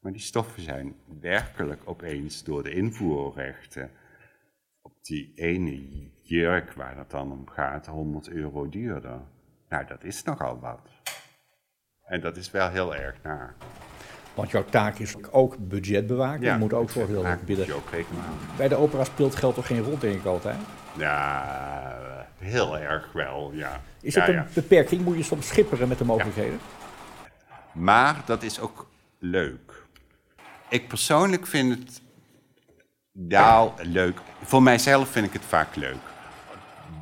Maar 0.00 0.12
die 0.12 0.20
stoffen 0.20 0.62
zijn 0.62 0.94
werkelijk 1.20 1.82
opeens 1.84 2.44
door 2.44 2.62
de 2.62 2.70
invoerrechten 2.70 3.90
op 4.82 4.92
die 5.02 5.32
ene 5.34 6.10
jurk 6.28 6.72
waar 6.72 6.96
het 6.96 7.10
dan 7.10 7.32
om 7.32 7.48
gaat 7.48 7.86
100 7.86 8.28
euro 8.28 8.68
duurder. 8.68 9.18
Nou, 9.68 9.86
dat 9.86 10.04
is 10.04 10.22
nogal 10.22 10.58
wat. 10.60 10.80
En 12.04 12.20
dat 12.20 12.36
is 12.36 12.50
wel 12.50 12.68
heel 12.68 12.94
erg 12.94 13.16
naar. 13.22 13.54
Want 14.34 14.50
jouw 14.50 14.64
taak 14.64 14.98
is 14.98 15.16
ook 15.30 15.56
budgetbewaken. 15.58 16.42
Ja, 16.42 16.52
je 16.52 16.58
moet 16.58 16.72
ook 16.72 16.90
zorgen 16.90 17.14
dat 17.14 17.24
het. 17.24 17.72
Ook 17.72 17.90
Bij 18.56 18.68
de 18.68 18.76
opera 18.76 19.04
speelt 19.04 19.34
geld 19.34 19.54
toch 19.54 19.66
geen 19.66 19.82
rol, 19.82 19.98
denk 19.98 20.14
ik 20.14 20.24
altijd? 20.24 20.56
Ja, 20.96 22.26
heel 22.38 22.78
erg 22.78 23.12
wel, 23.12 23.52
ja. 23.52 23.80
Is 24.00 24.14
het 24.14 24.28
een 24.28 24.44
beperking? 24.54 25.04
Moet 25.04 25.16
je 25.16 25.22
soms 25.22 25.46
schipperen 25.46 25.88
met 25.88 25.98
de 25.98 26.04
mogelijkheden? 26.04 26.58
Maar 27.72 28.22
dat 28.24 28.42
is 28.42 28.60
ook 28.60 28.88
leuk. 29.18 29.84
Ik 30.68 30.88
persoonlijk 30.88 31.46
vind 31.46 31.78
het 31.78 32.00
nou 33.12 33.70
leuk. 33.82 34.20
Voor 34.42 34.62
mijzelf 34.62 35.08
vind 35.08 35.26
ik 35.26 35.32
het 35.32 35.44
vaak 35.44 35.76
leuk. 35.76 36.05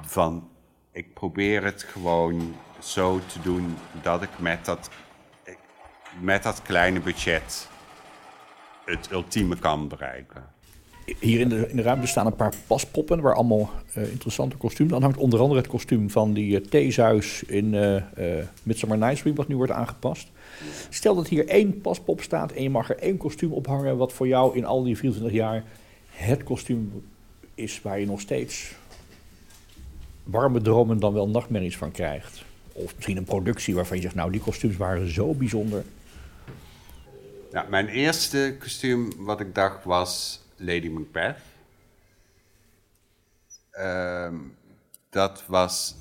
Van, 0.07 0.49
ik 0.93 1.15
probeer 1.15 1.65
het 1.65 1.83
gewoon 1.83 2.55
zo 2.83 3.21
te 3.27 3.41
doen 3.41 3.77
dat 4.03 4.23
ik 4.23 4.39
met 4.39 4.65
dat, 4.65 4.91
met 6.21 6.43
dat 6.43 6.63
kleine 6.63 7.01
budget 7.01 7.69
het 8.85 9.11
ultieme 9.11 9.57
kan 9.57 9.89
bereiken. 9.89 10.53
Hier 11.21 11.41
in 11.41 11.49
de, 11.49 11.69
in 11.69 11.77
de 11.77 11.83
ruimte 11.83 12.07
staan 12.07 12.27
een 12.27 12.37
paar 12.37 12.53
paspoppen 12.67 13.21
waar 13.21 13.35
allemaal 13.35 13.71
uh, 13.97 14.11
interessante 14.11 14.57
kostuums 14.57 14.93
aan 14.93 15.03
hangt. 15.03 15.17
Onder 15.17 15.41
andere 15.41 15.61
het 15.61 15.71
kostuum 15.71 16.11
van 16.11 16.33
die 16.33 16.61
uh, 16.71 17.21
in 17.47 17.73
uh, 17.73 18.03
Midsummer 18.63 18.99
Night's 18.99 19.21
Dream, 19.21 19.37
wat 19.37 19.49
nu 19.49 19.57
wordt 19.57 19.73
aangepast. 19.73 20.31
Stel 20.89 21.15
dat 21.15 21.29
hier 21.29 21.49
één 21.49 21.81
paspop 21.81 22.21
staat 22.21 22.53
en 22.53 22.63
je 22.63 22.71
mag 22.71 22.91
er 22.91 22.99
één 22.99 23.17
kostuum 23.17 23.53
ophangen 23.53 23.97
wat 23.97 24.13
voor 24.13 24.29
jou 24.29 24.57
in 24.57 24.65
al 24.65 24.83
die 24.83 24.97
24 24.97 25.37
jaar 25.37 25.65
het 26.11 26.43
kostuum 26.43 27.03
is 27.55 27.83
waar 27.83 28.01
je 28.01 28.07
nog 28.07 28.21
steeds 28.21 28.75
warme 30.25 30.61
dromen 30.61 30.99
dan 30.99 31.13
wel 31.13 31.29
nachtmerries 31.29 31.77
van 31.77 31.91
krijgt. 31.91 32.45
Of 32.73 32.95
misschien 32.95 33.17
een 33.17 33.25
productie 33.25 33.75
waarvan 33.75 33.97
je 33.97 34.03
zegt, 34.03 34.15
nou 34.15 34.31
die 34.31 34.41
kostuums 34.41 34.77
waren 34.77 35.13
zo 35.13 35.35
bijzonder. 35.35 35.85
Ja, 37.53 37.67
mijn 37.69 37.89
eerste 37.89 38.57
kostuum 38.59 39.13
wat 39.17 39.41
ik 39.41 39.55
dacht 39.55 39.85
was 39.85 40.41
Lady 40.57 40.89
Macbeth. 40.89 41.37
Ehm, 43.71 44.35
dat 45.11 45.45
was 45.47 45.97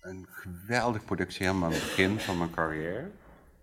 een 0.00 0.26
geweldige 0.30 1.04
productie 1.04 1.46
helemaal 1.46 1.68
aan 1.68 1.74
het 1.74 1.82
begin 1.82 2.20
van 2.20 2.38
mijn 2.38 2.50
carrière. 2.50 3.10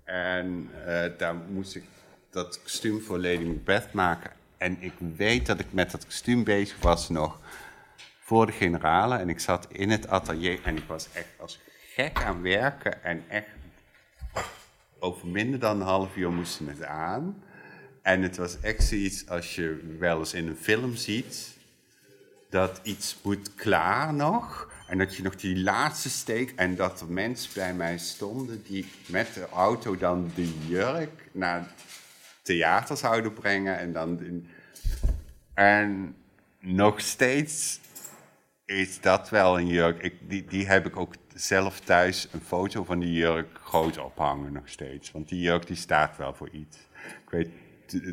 En 0.04 0.70
uh, 0.88 1.04
daar 1.18 1.36
moest 1.36 1.76
ik 1.76 1.84
dat 2.30 2.62
kostuum 2.62 3.02
voor 3.02 3.20
Lady 3.20 3.44
Macbeth 3.44 3.94
maken. 3.94 4.32
En 4.58 4.78
ik 4.80 4.94
weet 5.16 5.46
dat 5.46 5.60
ik 5.60 5.74
met 5.74 5.92
dat 5.92 6.06
kostuum 6.06 6.44
bezig 6.44 6.82
was 6.82 7.10
nog 7.10 7.40
voor 8.32 8.46
de 8.46 8.52
generale. 8.52 9.18
En 9.18 9.30
ik 9.30 9.40
zat 9.40 9.68
in 9.72 9.90
het 9.90 10.08
atelier 10.08 10.60
en 10.64 10.78
ik 10.78 10.84
was 10.88 11.08
echt 11.14 11.28
als 11.38 11.60
gek 11.94 12.24
aan 12.24 12.42
werken. 12.42 13.04
En 13.04 13.24
echt 13.30 13.48
over 15.00 15.28
minder 15.28 15.60
dan 15.60 15.82
een 15.82 15.88
half 15.88 16.16
uur 16.16 16.32
moesten 16.32 16.68
het 16.68 16.84
aan. 16.84 17.44
En 18.02 18.22
het 18.22 18.38
was 18.38 18.60
echt 18.60 18.84
zoiets 18.84 19.30
als 19.30 19.56
je 19.56 19.96
wel 20.00 20.20
eens 20.20 20.34
in 20.34 20.48
een 20.48 20.58
film 20.58 20.96
ziet. 20.96 21.58
Dat 22.50 22.80
iets 22.84 23.18
moet 23.22 23.56
klaar 23.56 24.14
nog. 24.14 24.72
En 24.88 24.98
dat 24.98 25.16
je 25.16 25.24
nog 25.24 25.36
die 25.36 25.60
laatste 25.60 26.10
steek. 26.10 26.54
En 26.56 26.76
dat 26.76 27.02
er 27.02 27.12
mensen 27.12 27.52
bij 27.54 27.74
mij 27.74 27.98
stonden 27.98 28.64
die 28.64 28.92
met 29.06 29.34
de 29.34 29.50
auto 29.50 29.98
dan 29.98 30.32
de 30.36 30.54
jurk 30.68 31.30
naar 31.32 31.74
theater 32.42 32.98
zouden 32.98 33.34
brengen. 33.34 33.78
En 33.78 33.94
dan. 33.94 34.46
En 35.54 36.16
nog 36.60 37.02
steeds 37.02 37.80
is 38.72 39.02
dat 39.02 39.30
wel 39.30 39.60
een 39.60 39.68
jurk. 39.68 40.04
Ik, 40.04 40.16
die, 40.30 40.46
die 40.46 40.68
heb 40.68 40.86
ik 40.86 40.98
ook 40.98 41.14
zelf 41.36 41.80
thuis 41.80 42.28
een 42.32 42.42
foto 42.42 42.84
van 42.84 43.00
die 43.00 43.14
jurk 43.14 43.48
groot 43.64 43.98
ophangen 43.98 44.54
nog 44.54 44.70
steeds. 44.70 45.12
Want 45.12 45.30
die 45.30 45.42
jurk 45.42 45.68
die 45.68 45.76
staat 45.76 46.18
wel 46.18 46.34
voor 46.34 46.50
iets. 46.50 46.78
Ik 47.26 47.30
weet, 47.30 47.50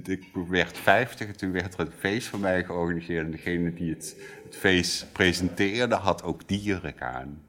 ik 0.09 0.27
werd 0.49 0.79
50 0.79 1.27
en 1.27 1.37
toen 1.37 1.53
werd 1.53 1.75
er 1.75 1.81
een 1.81 1.93
feest 1.99 2.29
voor 2.29 2.39
mij 2.39 2.65
georganiseerd. 2.65 3.25
En 3.25 3.31
degene 3.31 3.75
die 3.75 3.91
het, 3.91 4.17
het 4.45 4.57
feest 4.57 5.13
presenteerde 5.13 5.95
had 5.95 6.23
ook 6.23 6.49
dieren 6.49 6.95
aan. 6.99 7.43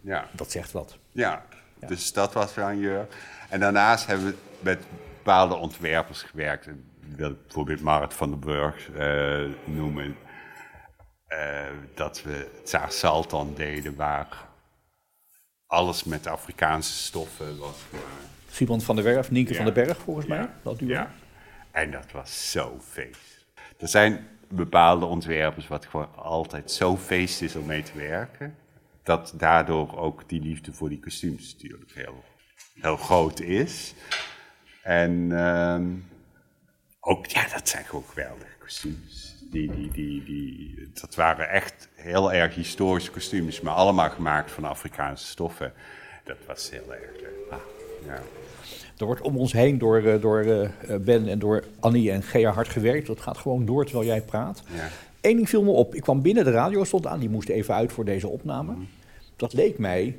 Ja. 0.00 0.28
Dat 0.32 0.50
zegt 0.50 0.72
wat. 0.72 0.98
Ja, 1.10 1.44
dus 1.86 2.12
dat 2.12 2.32
was 2.32 2.54
wel 2.54 2.68
een 2.68 2.78
jeur. 2.78 3.06
En 3.48 3.60
daarnaast 3.60 4.06
hebben 4.06 4.26
we 4.26 4.34
met 4.60 4.84
bepaalde 5.16 5.54
ontwerpers 5.54 6.22
gewerkt. 6.22 6.66
Ik 6.66 7.16
wil 7.16 7.36
bijvoorbeeld 7.42 7.80
Marit 7.80 8.14
van 8.14 8.30
den 8.30 8.40
Burg 8.40 8.90
eh, 8.90 9.44
noemen. 9.64 10.16
Eh, 11.30 11.66
dat 11.94 12.22
we 12.22 12.50
het 12.58 12.68
Zaar 12.68 12.92
Saltan 12.92 13.54
deden, 13.54 13.96
waar 13.96 14.48
alles 15.66 16.04
met 16.04 16.26
Afrikaanse 16.26 16.92
stoffen 16.92 17.58
was 17.58 17.76
gemaakt. 17.88 18.06
Simon 18.50 18.80
van 18.80 18.94
der 18.96 19.04
Werf, 19.04 19.30
Nienke 19.30 19.50
Ja. 19.50 19.56
van 19.56 19.64
den 19.64 19.84
Berg 19.84 19.98
volgens 19.98 20.26
mij. 20.26 20.48
Dat 20.62 20.80
u 20.80 20.86
Ja. 20.88 21.10
En 21.70 21.90
dat 21.90 22.10
was 22.12 22.50
zo 22.50 22.80
feest. 22.88 23.46
Er 23.78 23.88
zijn 23.88 24.28
bepaalde 24.48 25.04
ontwerpers 25.06 25.68
wat 25.68 25.86
gewoon 25.86 26.14
altijd 26.16 26.70
zo 26.70 26.96
feest 26.96 27.42
is 27.42 27.56
om 27.56 27.66
mee 27.66 27.82
te 27.82 27.98
werken. 27.98 28.56
Dat 29.02 29.32
daardoor 29.36 29.98
ook 29.98 30.28
die 30.28 30.40
liefde 30.40 30.72
voor 30.72 30.88
die 30.88 31.00
kostuums 31.00 31.52
natuurlijk 31.52 31.92
heel, 31.94 32.24
heel 32.80 32.96
groot 32.96 33.40
is. 33.40 33.94
En 34.82 35.32
ehm, 35.32 35.88
ook, 37.00 37.26
ja, 37.26 37.48
dat 37.48 37.68
zijn 37.68 37.84
gewoon 37.84 38.04
geweldige 38.08 38.56
kostuums. 38.58 39.29
Die, 39.50 39.70
die, 39.70 39.90
die, 39.90 40.24
die, 40.24 40.88
dat 41.00 41.14
waren 41.14 41.48
echt 41.48 41.88
heel 41.94 42.32
erg 42.32 42.54
historische 42.54 43.10
kostuums, 43.10 43.60
maar 43.60 43.74
allemaal 43.74 44.10
gemaakt 44.10 44.50
van 44.50 44.64
Afrikaanse 44.64 45.26
stoffen. 45.26 45.72
Dat 46.24 46.36
was 46.46 46.70
heel 46.70 46.92
erg 46.92 47.20
leuk. 47.20 47.60
Ja. 48.06 48.22
Er 48.98 49.06
wordt 49.06 49.20
om 49.20 49.36
ons 49.36 49.52
heen 49.52 49.78
door, 49.78 49.98
eh, 49.98 50.20
door 50.20 50.40
eh, 50.40 50.96
Ben 51.00 51.28
en 51.28 51.38
door 51.38 51.64
Annie 51.80 52.10
en 52.10 52.22
Gea 52.22 52.50
hard 52.50 52.68
gewerkt. 52.68 53.06
Dat 53.06 53.20
gaat 53.20 53.38
gewoon 53.38 53.64
door 53.64 53.84
terwijl 53.84 54.06
jij 54.06 54.22
praat. 54.22 54.62
Ja. 54.74 54.88
Eén 55.20 55.36
ding 55.36 55.48
viel 55.48 55.62
me 55.62 55.70
op. 55.70 55.94
Ik 55.94 56.02
kwam 56.02 56.22
binnen, 56.22 56.44
de 56.44 56.50
radio 56.50 56.84
stond 56.84 57.06
aan. 57.06 57.18
Die 57.20 57.30
moest 57.30 57.48
even 57.48 57.74
uit 57.74 57.92
voor 57.92 58.04
deze 58.04 58.28
opname. 58.28 58.74
Dat 59.36 59.52
leek 59.52 59.78
mij 59.78 60.16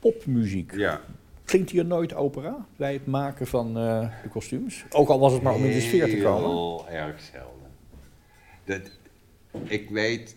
popmuziek. 0.00 0.72
ja. 0.76 1.00
Klinkt 1.44 1.70
hier 1.70 1.84
nooit 1.84 2.14
opera 2.14 2.66
bij 2.76 2.92
het 2.92 3.06
maken 3.06 3.46
van 3.46 3.78
eh, 3.78 4.08
de 4.22 4.28
kostuums? 4.28 4.84
Ook 4.90 5.08
al 5.08 5.18
was 5.18 5.32
het 5.32 5.42
maar 5.42 5.54
om 5.54 5.64
in 5.64 5.72
de 5.72 5.80
sfeer 5.80 6.08
te 6.08 6.22
komen. 6.22 6.50
Heel 6.50 6.88
erg 6.88 7.20
zelden. 7.20 7.59
Dat, 8.70 8.90
ik 9.62 9.90
weet 9.90 10.36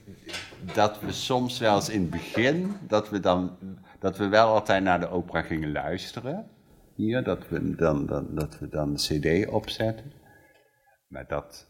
dat 0.74 1.00
we 1.00 1.12
soms 1.12 1.60
wel 1.60 1.76
eens 1.76 1.89
in 1.89 2.02
het 2.02 2.10
begin, 2.10 2.76
dat 2.88 3.10
we 3.10 3.19
dan, 3.19 3.58
dat 4.00 4.17
we 4.17 4.28
wel 4.28 4.48
altijd 4.48 4.84
naar 4.84 5.00
de 5.00 5.10
opera 5.10 5.41
gingen 5.41 5.72
luisteren. 5.72 6.48
Hier, 6.96 7.24
dat 7.24 7.48
we 7.50 7.76
dan, 7.76 8.06
dan, 8.06 8.28
dat 8.36 8.60
we 8.60 8.69
dan 8.69 8.93
de 8.93 9.00
cd 9.00 9.48
opzetten. 9.50 10.12
Maar 11.08 11.28
dat, 11.28 11.67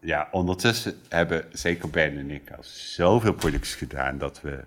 ja, 0.00 0.28
ondertussen 0.30 0.94
hebben 1.08 1.44
zeker 1.50 1.90
Ben 1.90 2.18
en 2.18 2.30
ik 2.30 2.50
al 2.50 2.62
zoveel 2.64 3.34
producties 3.34 3.74
gedaan, 3.74 4.18
dat 4.18 4.40
we 4.40 4.64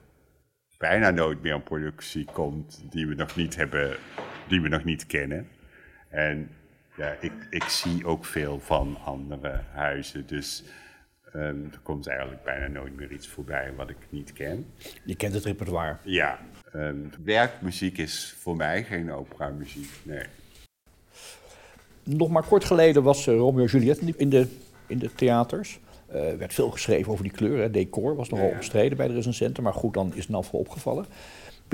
bijna 0.78 1.10
nooit 1.10 1.42
meer 1.42 1.54
een 1.54 1.64
productie 1.64 2.26
komt 2.34 2.84
die 2.90 3.08
we 3.08 3.16
nog 3.16 3.36
niet 3.36 3.56
hebben, 3.56 3.98
die 4.48 4.62
we 4.62 4.68
nog 4.68 4.84
niet 4.84 5.06
kennen. 5.06 5.48
En 6.10 6.50
ja, 6.98 7.16
ik, 7.20 7.34
ik 7.50 7.64
zie 7.64 8.06
ook 8.06 8.26
veel 8.26 8.60
van 8.60 8.98
andere 9.04 9.62
huizen, 9.74 10.28
dus 10.28 10.64
ehm, 11.36 11.64
er 11.72 11.80
komt 11.84 12.08
eigenlijk 12.08 12.44
bijna 12.44 12.68
nooit 12.68 12.96
meer 12.96 13.12
iets 13.12 13.28
voorbij 13.28 13.72
wat 13.76 13.90
ik 13.90 13.98
niet 14.10 14.34
ken. 14.34 14.66
Je 15.04 15.16
kent 15.16 15.34
het 15.34 15.46
repertoire. 15.46 15.96
Ja, 16.04 16.40
ehm, 16.74 16.96
werkmuziek 17.24 17.98
is 17.98 18.36
voor 18.40 18.56
mij 18.56 18.84
geen 18.84 19.12
opera-muziek, 19.12 19.90
nee. 20.04 20.24
Nog 22.04 22.30
maar 22.30 22.44
kort 22.44 22.64
geleden 22.64 23.04
was 23.04 23.28
eh, 23.28 23.36
Romeo 23.36 23.64
en 23.64 23.70
Juliet 23.70 23.98
in 23.98 24.30
de, 24.30 24.48
in 24.88 25.00
de, 25.00 25.14
theaters. 25.16 25.80
Eh, 26.08 26.30
Er 26.30 26.38
werd 26.38 26.54
veel 26.54 26.70
geschreven 26.72 27.12
over 27.12 27.24
die 27.24 27.32
kleuren. 27.34 27.64
Het 27.64 27.74
decor 27.74 28.16
was 28.16 28.30
nogal 28.30 28.48
Ja. 28.48 28.56
omstreden 28.56 28.98
bij 28.98 29.08
de 29.08 29.14
recensenten. 29.14 29.64
Maar 29.64 29.74
goed, 29.74 29.94
dan 29.94 30.12
is 30.14 30.22
het 30.22 30.30
nou 30.30 30.44
voor 30.44 30.60
opgevallen. 30.60 31.06